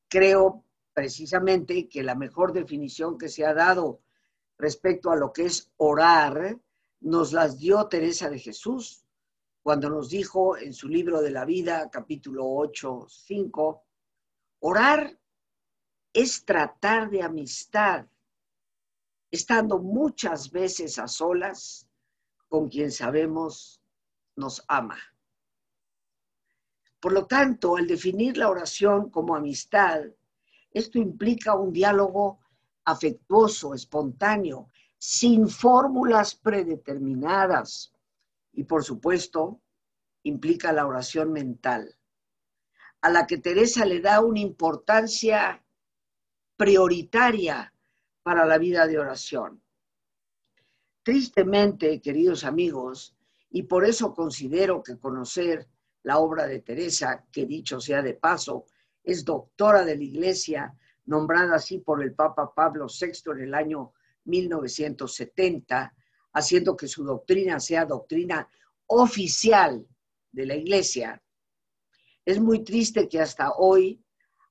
Creo 0.07 0.65
precisamente 0.93 1.87
que 1.87 2.03
la 2.03 2.13
mejor 2.13 2.53
definición 2.53 3.17
que 3.17 3.29
se 3.29 3.45
ha 3.45 3.55
dado 3.55 4.03
respecto 4.57 5.09
a 5.09 5.15
lo 5.15 5.33
que 5.33 5.45
es 5.45 5.71
orar 5.77 6.59
nos 6.99 7.33
las 7.33 7.57
dio 7.57 7.87
Teresa 7.87 8.29
de 8.29 8.37
Jesús 8.37 9.00
cuando 9.61 9.89
nos 9.89 10.09
dijo 10.09 10.57
en 10.57 10.73
su 10.73 10.87
libro 10.87 11.21
de 11.21 11.31
la 11.31 11.45
vida, 11.45 11.89
capítulo 11.89 12.45
8, 12.47 13.05
5, 13.07 13.83
orar 14.61 15.19
es 16.13 16.43
tratar 16.43 17.09
de 17.09 17.21
amistad, 17.21 18.05
estando 19.29 19.79
muchas 19.79 20.51
veces 20.51 20.97
a 20.99 21.07
solas 21.07 21.87
con 22.47 22.69
quien 22.69 22.91
sabemos 22.91 23.81
nos 24.35 24.63
ama. 24.67 24.97
Por 26.99 27.13
lo 27.13 27.25
tanto, 27.25 27.77
al 27.77 27.87
definir 27.87 28.37
la 28.37 28.49
oración 28.49 29.09
como 29.09 29.35
amistad, 29.35 30.01
esto 30.71 30.97
implica 30.99 31.55
un 31.55 31.71
diálogo 31.71 32.39
afectuoso, 32.85 33.73
espontáneo, 33.73 34.69
sin 34.97 35.47
fórmulas 35.47 36.35
predeterminadas. 36.35 37.90
Y 38.53 38.63
por 38.63 38.83
supuesto, 38.83 39.61
implica 40.23 40.71
la 40.71 40.85
oración 40.85 41.31
mental, 41.31 41.97
a 43.01 43.09
la 43.09 43.25
que 43.25 43.37
Teresa 43.37 43.85
le 43.85 44.01
da 44.01 44.21
una 44.21 44.39
importancia 44.39 45.63
prioritaria 46.55 47.73
para 48.23 48.45
la 48.45 48.57
vida 48.57 48.85
de 48.85 48.99
oración. 48.99 49.63
Tristemente, 51.03 51.99
queridos 51.99 52.43
amigos, 52.43 53.15
y 53.49 53.63
por 53.63 53.85
eso 53.85 54.13
considero 54.13 54.83
que 54.83 54.99
conocer 54.99 55.67
la 56.03 56.19
obra 56.19 56.45
de 56.45 56.59
Teresa, 56.59 57.25
que 57.31 57.45
dicho 57.45 57.79
sea 57.79 58.01
de 58.01 58.13
paso, 58.13 58.65
es 59.03 59.25
doctora 59.25 59.83
de 59.83 59.97
la 59.97 60.03
Iglesia, 60.03 60.77
nombrada 61.05 61.55
así 61.55 61.79
por 61.79 62.03
el 62.03 62.13
Papa 62.13 62.53
Pablo 62.53 62.87
VI 62.87 63.31
en 63.31 63.39
el 63.39 63.53
año 63.55 63.93
1970, 64.25 65.95
haciendo 66.33 66.75
que 66.75 66.87
su 66.87 67.03
doctrina 67.03 67.59
sea 67.59 67.85
doctrina 67.85 68.47
oficial 68.87 69.85
de 70.31 70.45
la 70.45 70.55
Iglesia. 70.55 71.21
Es 72.25 72.39
muy 72.39 72.63
triste 72.63 73.07
que 73.07 73.19
hasta 73.19 73.53
hoy 73.53 74.03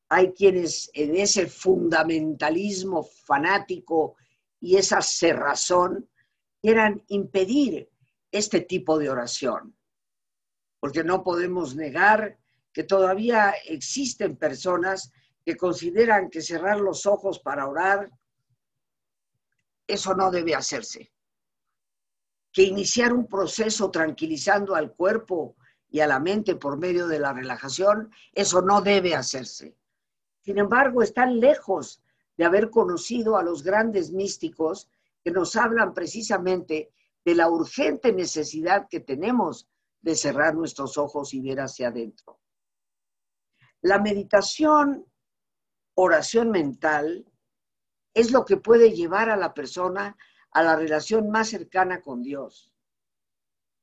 hay 0.09 0.33
quienes 0.33 0.91
en 0.93 1.17
ese 1.17 1.47
fundamentalismo 1.47 3.03
fanático 3.03 4.17
y 4.59 4.77
esa 4.77 5.01
cerrazón 5.01 6.09
quieran 6.61 7.03
impedir 7.09 7.89
este 8.31 8.61
tipo 8.61 8.99
de 8.99 9.09
oración 9.09 9.77
porque 10.81 11.05
no 11.05 11.23
podemos 11.23 11.77
negar 11.77 12.39
que 12.73 12.85
todavía 12.85 13.55
existen 13.67 14.37
personas 14.37 15.13
que 15.45 15.57
consideran 15.57 16.31
que 16.31 16.41
cerrar 16.41 16.81
los 16.81 17.07
ojos 17.07 17.39
para 17.39 17.69
orar, 17.69 18.11
eso 19.87 20.15
no 20.15 20.31
debe 20.31 20.55
hacerse. 20.55 21.13
Que 22.53 22.63
iniciar 22.63 23.13
un 23.13 23.27
proceso 23.27 23.91
tranquilizando 23.91 24.75
al 24.75 24.93
cuerpo 24.93 25.57
y 25.89 26.01
a 26.01 26.07
la 26.07 26.21
mente 26.21 26.57
por 26.57 26.79
medio 26.79 27.07
de 27.07 27.19
la 27.19 27.33
relajación, 27.33 28.13
eso 28.33 28.63
no 28.63 28.81
debe 28.81 29.15
hacerse. 29.15 29.77
Sin 30.41 30.59
embargo, 30.59 31.03
están 31.03 31.41
lejos 31.41 32.03
de 32.37 32.45
haber 32.45 32.71
conocido 32.71 33.37
a 33.37 33.43
los 33.43 33.63
grandes 33.63 34.13
místicos 34.13 34.89
que 35.23 35.31
nos 35.31 35.57
hablan 35.57 35.93
precisamente 35.93 36.91
de 37.25 37.35
la 37.35 37.51
urgente 37.51 38.13
necesidad 38.13 38.89
que 38.89 39.01
tenemos 39.01 39.69
de 40.01 40.15
cerrar 40.15 40.55
nuestros 40.55 40.97
ojos 40.97 41.35
y 41.35 41.41
ver 41.41 41.61
hacia 41.61 41.89
adentro. 41.89 42.41
La 43.83 43.99
meditación, 43.99 45.07
oración 45.95 46.51
mental, 46.51 47.27
es 48.15 48.31
lo 48.31 48.45
que 48.45 48.57
puede 48.57 48.93
llevar 48.93 49.31
a 49.31 49.37
la 49.37 49.55
persona 49.55 50.17
a 50.53 50.63
la 50.63 50.77
relación 50.77 51.31
más 51.31 51.49
cercana 51.49 52.01
con 52.01 52.23
Dios 52.23 52.73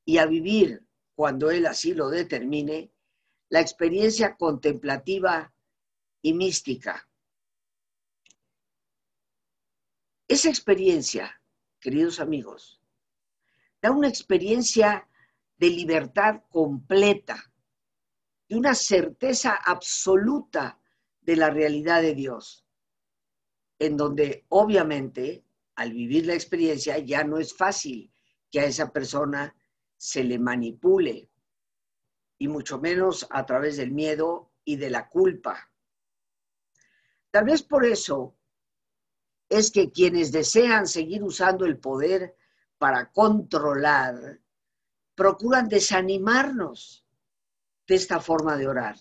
y 0.04 0.18
a 0.18 0.26
vivir, 0.26 0.86
cuando 1.14 1.50
Él 1.50 1.66
así 1.66 1.94
lo 1.94 2.08
determine, 2.08 2.92
la 3.48 3.60
experiencia 3.60 4.36
contemplativa 4.36 5.52
y 6.22 6.34
mística. 6.34 7.08
Esa 10.26 10.50
experiencia, 10.50 11.40
queridos 11.80 12.20
amigos, 12.20 12.80
da 13.80 13.90
una 13.90 14.08
experiencia 14.08 15.08
de 15.56 15.70
libertad 15.70 16.42
completa, 16.50 17.52
de 18.48 18.56
una 18.56 18.74
certeza 18.74 19.54
absoluta 19.54 20.78
de 21.20 21.36
la 21.36 21.50
realidad 21.50 22.02
de 22.02 22.14
Dios, 22.14 22.64
en 23.78 23.96
donde 23.96 24.44
obviamente 24.48 25.44
al 25.78 25.92
vivir 25.92 26.26
la 26.26 26.34
experiencia 26.34 26.98
ya 26.98 27.22
no 27.22 27.38
es 27.38 27.54
fácil 27.54 28.12
que 28.50 28.58
a 28.58 28.64
esa 28.64 28.92
persona 28.92 29.54
se 29.96 30.24
le 30.24 30.36
manipule, 30.36 31.30
y 32.36 32.48
mucho 32.48 32.80
menos 32.80 33.26
a 33.30 33.46
través 33.46 33.76
del 33.76 33.92
miedo 33.92 34.52
y 34.64 34.74
de 34.74 34.90
la 34.90 35.08
culpa. 35.08 35.70
Tal 37.30 37.44
vez 37.44 37.62
por 37.62 37.84
eso 37.84 38.36
es 39.48 39.70
que 39.70 39.92
quienes 39.92 40.32
desean 40.32 40.88
seguir 40.88 41.22
usando 41.22 41.64
el 41.64 41.78
poder 41.78 42.36
para 42.78 43.12
controlar 43.12 44.40
procuran 45.14 45.68
desanimarnos 45.68 47.06
de 47.86 47.94
esta 47.94 48.18
forma 48.18 48.56
de 48.56 48.66
orar. 48.66 48.96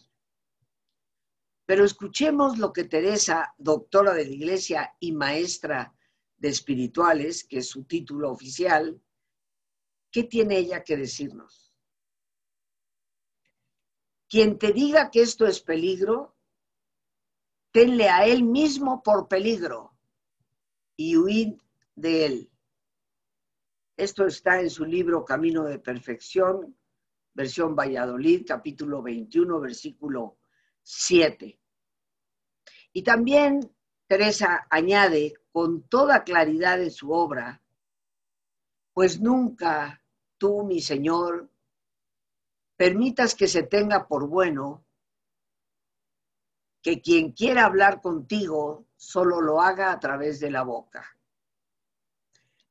Pero 1.65 1.85
escuchemos 1.85 2.59
lo 2.59 2.71
que 2.71 2.83
Teresa, 2.83 3.55
doctora 3.57 4.13
de 4.13 4.25
la 4.25 4.31
Iglesia 4.31 4.95
y 4.99 5.11
maestra 5.11 5.96
de 6.37 6.49
espirituales, 6.49 7.43
que 7.43 7.57
es 7.59 7.69
su 7.69 7.83
título 7.83 8.31
oficial, 8.31 9.01
¿qué 10.11 10.23
tiene 10.23 10.57
ella 10.57 10.83
que 10.83 10.97
decirnos? 10.97 11.73
Quien 14.29 14.57
te 14.59 14.71
diga 14.71 15.09
que 15.09 15.21
esto 15.21 15.47
es 15.47 15.61
peligro, 15.61 16.35
tenle 17.71 18.09
a 18.09 18.25
él 18.25 18.43
mismo 18.43 19.01
por 19.01 19.27
peligro 19.27 19.97
y 20.95 21.15
huid 21.15 21.53
de 21.95 22.25
él. 22.25 22.51
Esto 23.95 24.25
está 24.25 24.59
en 24.59 24.69
su 24.69 24.85
libro 24.85 25.25
Camino 25.25 25.63
de 25.63 25.79
Perfección, 25.79 26.77
versión 27.33 27.75
Valladolid, 27.75 28.45
capítulo 28.47 29.01
21, 29.01 29.59
versículo 29.59 30.37
7. 30.83 31.59
Y 32.93 33.03
también 33.03 33.59
Teresa 34.07 34.67
añade 34.69 35.33
con 35.57 35.81
toda 35.89 36.23
claridad 36.23 36.79
en 36.83 36.91
su 36.91 37.11
obra, 37.11 37.63
pues 38.93 39.19
nunca 39.19 40.03
tú, 40.37 40.63
mi 40.63 40.81
Señor, 40.81 41.49
permitas 42.75 43.33
que 43.33 43.47
se 43.47 43.63
tenga 43.63 44.07
por 44.07 44.27
bueno 44.27 44.85
que 46.79 47.01
quien 47.01 47.31
quiera 47.31 47.65
hablar 47.65 48.01
contigo 48.01 48.85
solo 48.95 49.41
lo 49.41 49.59
haga 49.59 49.91
a 49.91 49.99
través 49.99 50.39
de 50.39 50.51
la 50.51 50.61
boca. 50.61 51.03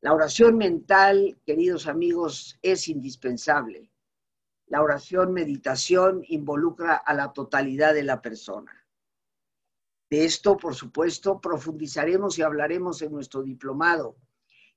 La 0.00 0.14
oración 0.14 0.56
mental, 0.56 1.40
queridos 1.44 1.88
amigos, 1.88 2.56
es 2.62 2.86
indispensable. 2.86 3.90
La 4.68 4.80
oración 4.80 5.32
meditación 5.32 6.22
involucra 6.28 6.94
a 6.94 7.14
la 7.14 7.32
totalidad 7.32 7.94
de 7.94 8.04
la 8.04 8.22
persona. 8.22 8.85
De 10.08 10.24
esto, 10.24 10.56
por 10.56 10.74
supuesto, 10.74 11.40
profundizaremos 11.40 12.38
y 12.38 12.42
hablaremos 12.42 13.02
en 13.02 13.12
nuestro 13.12 13.42
diplomado 13.42 14.16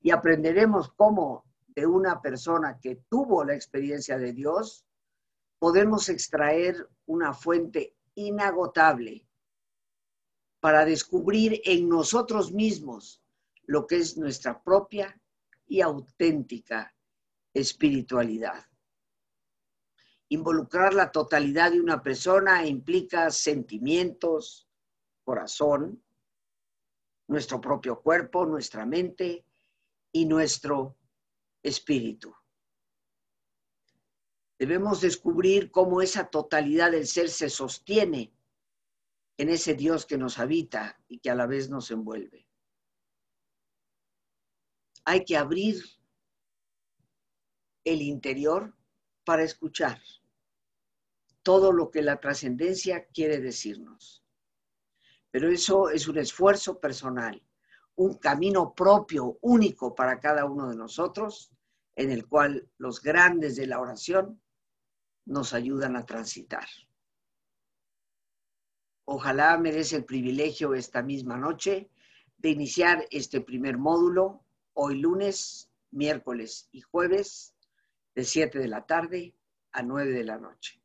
y 0.01 0.11
aprenderemos 0.11 0.91
cómo 0.93 1.45
de 1.67 1.85
una 1.85 2.21
persona 2.21 2.79
que 2.79 3.03
tuvo 3.09 3.43
la 3.43 3.53
experiencia 3.53 4.17
de 4.17 4.33
Dios 4.33 4.85
podemos 5.59 6.09
extraer 6.09 6.87
una 7.05 7.33
fuente 7.33 7.95
inagotable 8.15 9.27
para 10.59 10.85
descubrir 10.85 11.61
en 11.65 11.87
nosotros 11.87 12.51
mismos 12.51 13.21
lo 13.63 13.85
que 13.85 13.97
es 13.97 14.17
nuestra 14.17 14.61
propia 14.63 15.21
y 15.67 15.81
auténtica 15.81 16.93
espiritualidad. 17.53 18.65
Involucrar 20.29 20.93
la 20.93 21.11
totalidad 21.11 21.71
de 21.71 21.81
una 21.81 22.01
persona 22.03 22.65
implica 22.65 23.31
sentimientos, 23.31 24.68
corazón, 25.29 26.03
nuestro 27.27 27.61
propio 27.61 28.01
cuerpo, 28.01 28.47
nuestra 28.47 28.83
mente 28.83 29.45
y 30.11 30.25
nuestro 30.25 30.97
espíritu. 31.61 32.33
Debemos 34.57 35.01
descubrir 35.01 35.69
cómo 35.69 36.01
esa 36.01 36.31
totalidad 36.31 36.89
del 36.93 37.05
ser 37.05 37.29
se 37.29 37.47
sostiene 37.47 38.33
en 39.37 39.49
ese 39.49 39.75
Dios 39.75 40.07
que 40.07 40.17
nos 40.17 40.39
habita 40.39 40.99
y 41.07 41.19
que 41.19 41.29
a 41.29 41.35
la 41.35 41.45
vez 41.45 41.69
nos 41.69 41.91
envuelve. 41.91 42.47
Hay 45.05 45.25
que 45.25 45.37
abrir 45.37 45.75
el 47.83 48.01
interior 48.01 48.75
para 49.23 49.43
escuchar 49.43 50.01
todo 51.43 51.71
lo 51.71 51.91
que 51.91 52.01
la 52.01 52.19
trascendencia 52.19 53.05
quiere 53.13 53.37
decirnos. 53.37 54.25
Pero 55.31 55.49
eso 55.49 55.89
es 55.89 56.07
un 56.07 56.17
esfuerzo 56.17 56.79
personal, 56.79 57.41
un 57.95 58.15
camino 58.15 58.73
propio, 58.73 59.37
único 59.41 59.93
para 59.93 60.19
cada 60.19 60.45
uno 60.45 60.69
de 60.69 60.75
nosotros, 60.75 61.51
en 61.95 62.11
el 62.11 62.27
cual 62.27 62.69
los 62.77 63.01
grandes 63.01 63.55
de 63.55 63.67
la 63.67 63.79
oración 63.79 64.41
nos 65.25 65.53
ayudan 65.53 65.95
a 65.95 66.05
transitar. 66.05 66.65
Ojalá 69.05 69.57
me 69.57 69.71
des 69.71 69.91
el 69.93 70.05
privilegio 70.05 70.73
esta 70.73 71.01
misma 71.01 71.37
noche 71.37 71.89
de 72.37 72.49
iniciar 72.49 73.05
este 73.11 73.41
primer 73.41 73.77
módulo 73.77 74.43
hoy 74.73 74.99
lunes, 74.99 75.69
miércoles 75.91 76.69
y 76.71 76.81
jueves 76.81 77.55
de 78.15 78.23
7 78.23 78.59
de 78.59 78.67
la 78.67 78.85
tarde 78.85 79.35
a 79.71 79.83
9 79.83 80.11
de 80.11 80.23
la 80.23 80.37
noche. 80.37 80.81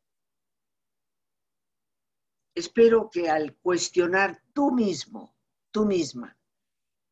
Espero 2.55 3.11
que 3.11 3.29
al 3.29 3.57
cuestionar 3.57 4.43
tú 4.53 4.71
mismo, 4.71 5.35
tú 5.71 5.85
misma, 5.85 6.39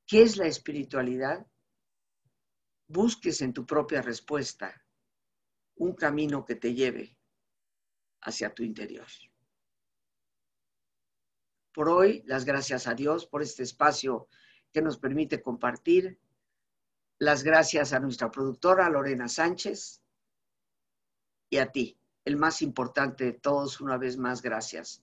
qué 0.07 0.23
es 0.23 0.37
la 0.37 0.47
espiritualidad, 0.47 1.47
busques 2.87 3.41
en 3.43 3.53
tu 3.53 3.67
propia 3.67 4.03
respuesta 4.03 4.85
un 5.77 5.95
camino 5.95 6.45
que 6.45 6.55
te 6.55 6.75
lleve 6.75 7.17
hacia 8.21 8.55
tu 8.55 8.63
interior. 8.63 9.07
Por 11.73 11.89
hoy, 11.89 12.23
las 12.27 12.45
gracias 12.45 12.87
a 12.87 12.95
Dios 12.95 13.27
por 13.27 13.43
este 13.43 13.63
espacio 13.63 14.29
que 14.73 14.83
nos 14.83 14.99
permite 14.99 15.43
compartir. 15.43 16.21
Las 17.19 17.43
gracias 17.43 17.93
a 17.93 18.01
nuestra 18.01 18.31
productora 18.31 18.89
Lorena 18.91 19.29
Sánchez 19.29 20.03
y 21.51 21.57
a 21.59 21.73
ti, 21.73 21.99
el 22.25 22.37
más 22.37 22.63
importante 22.63 23.25
de 23.25 23.33
todos, 23.33 23.81
una 23.81 23.97
vez 23.97 24.17
más, 24.17 24.43
gracias. 24.43 25.03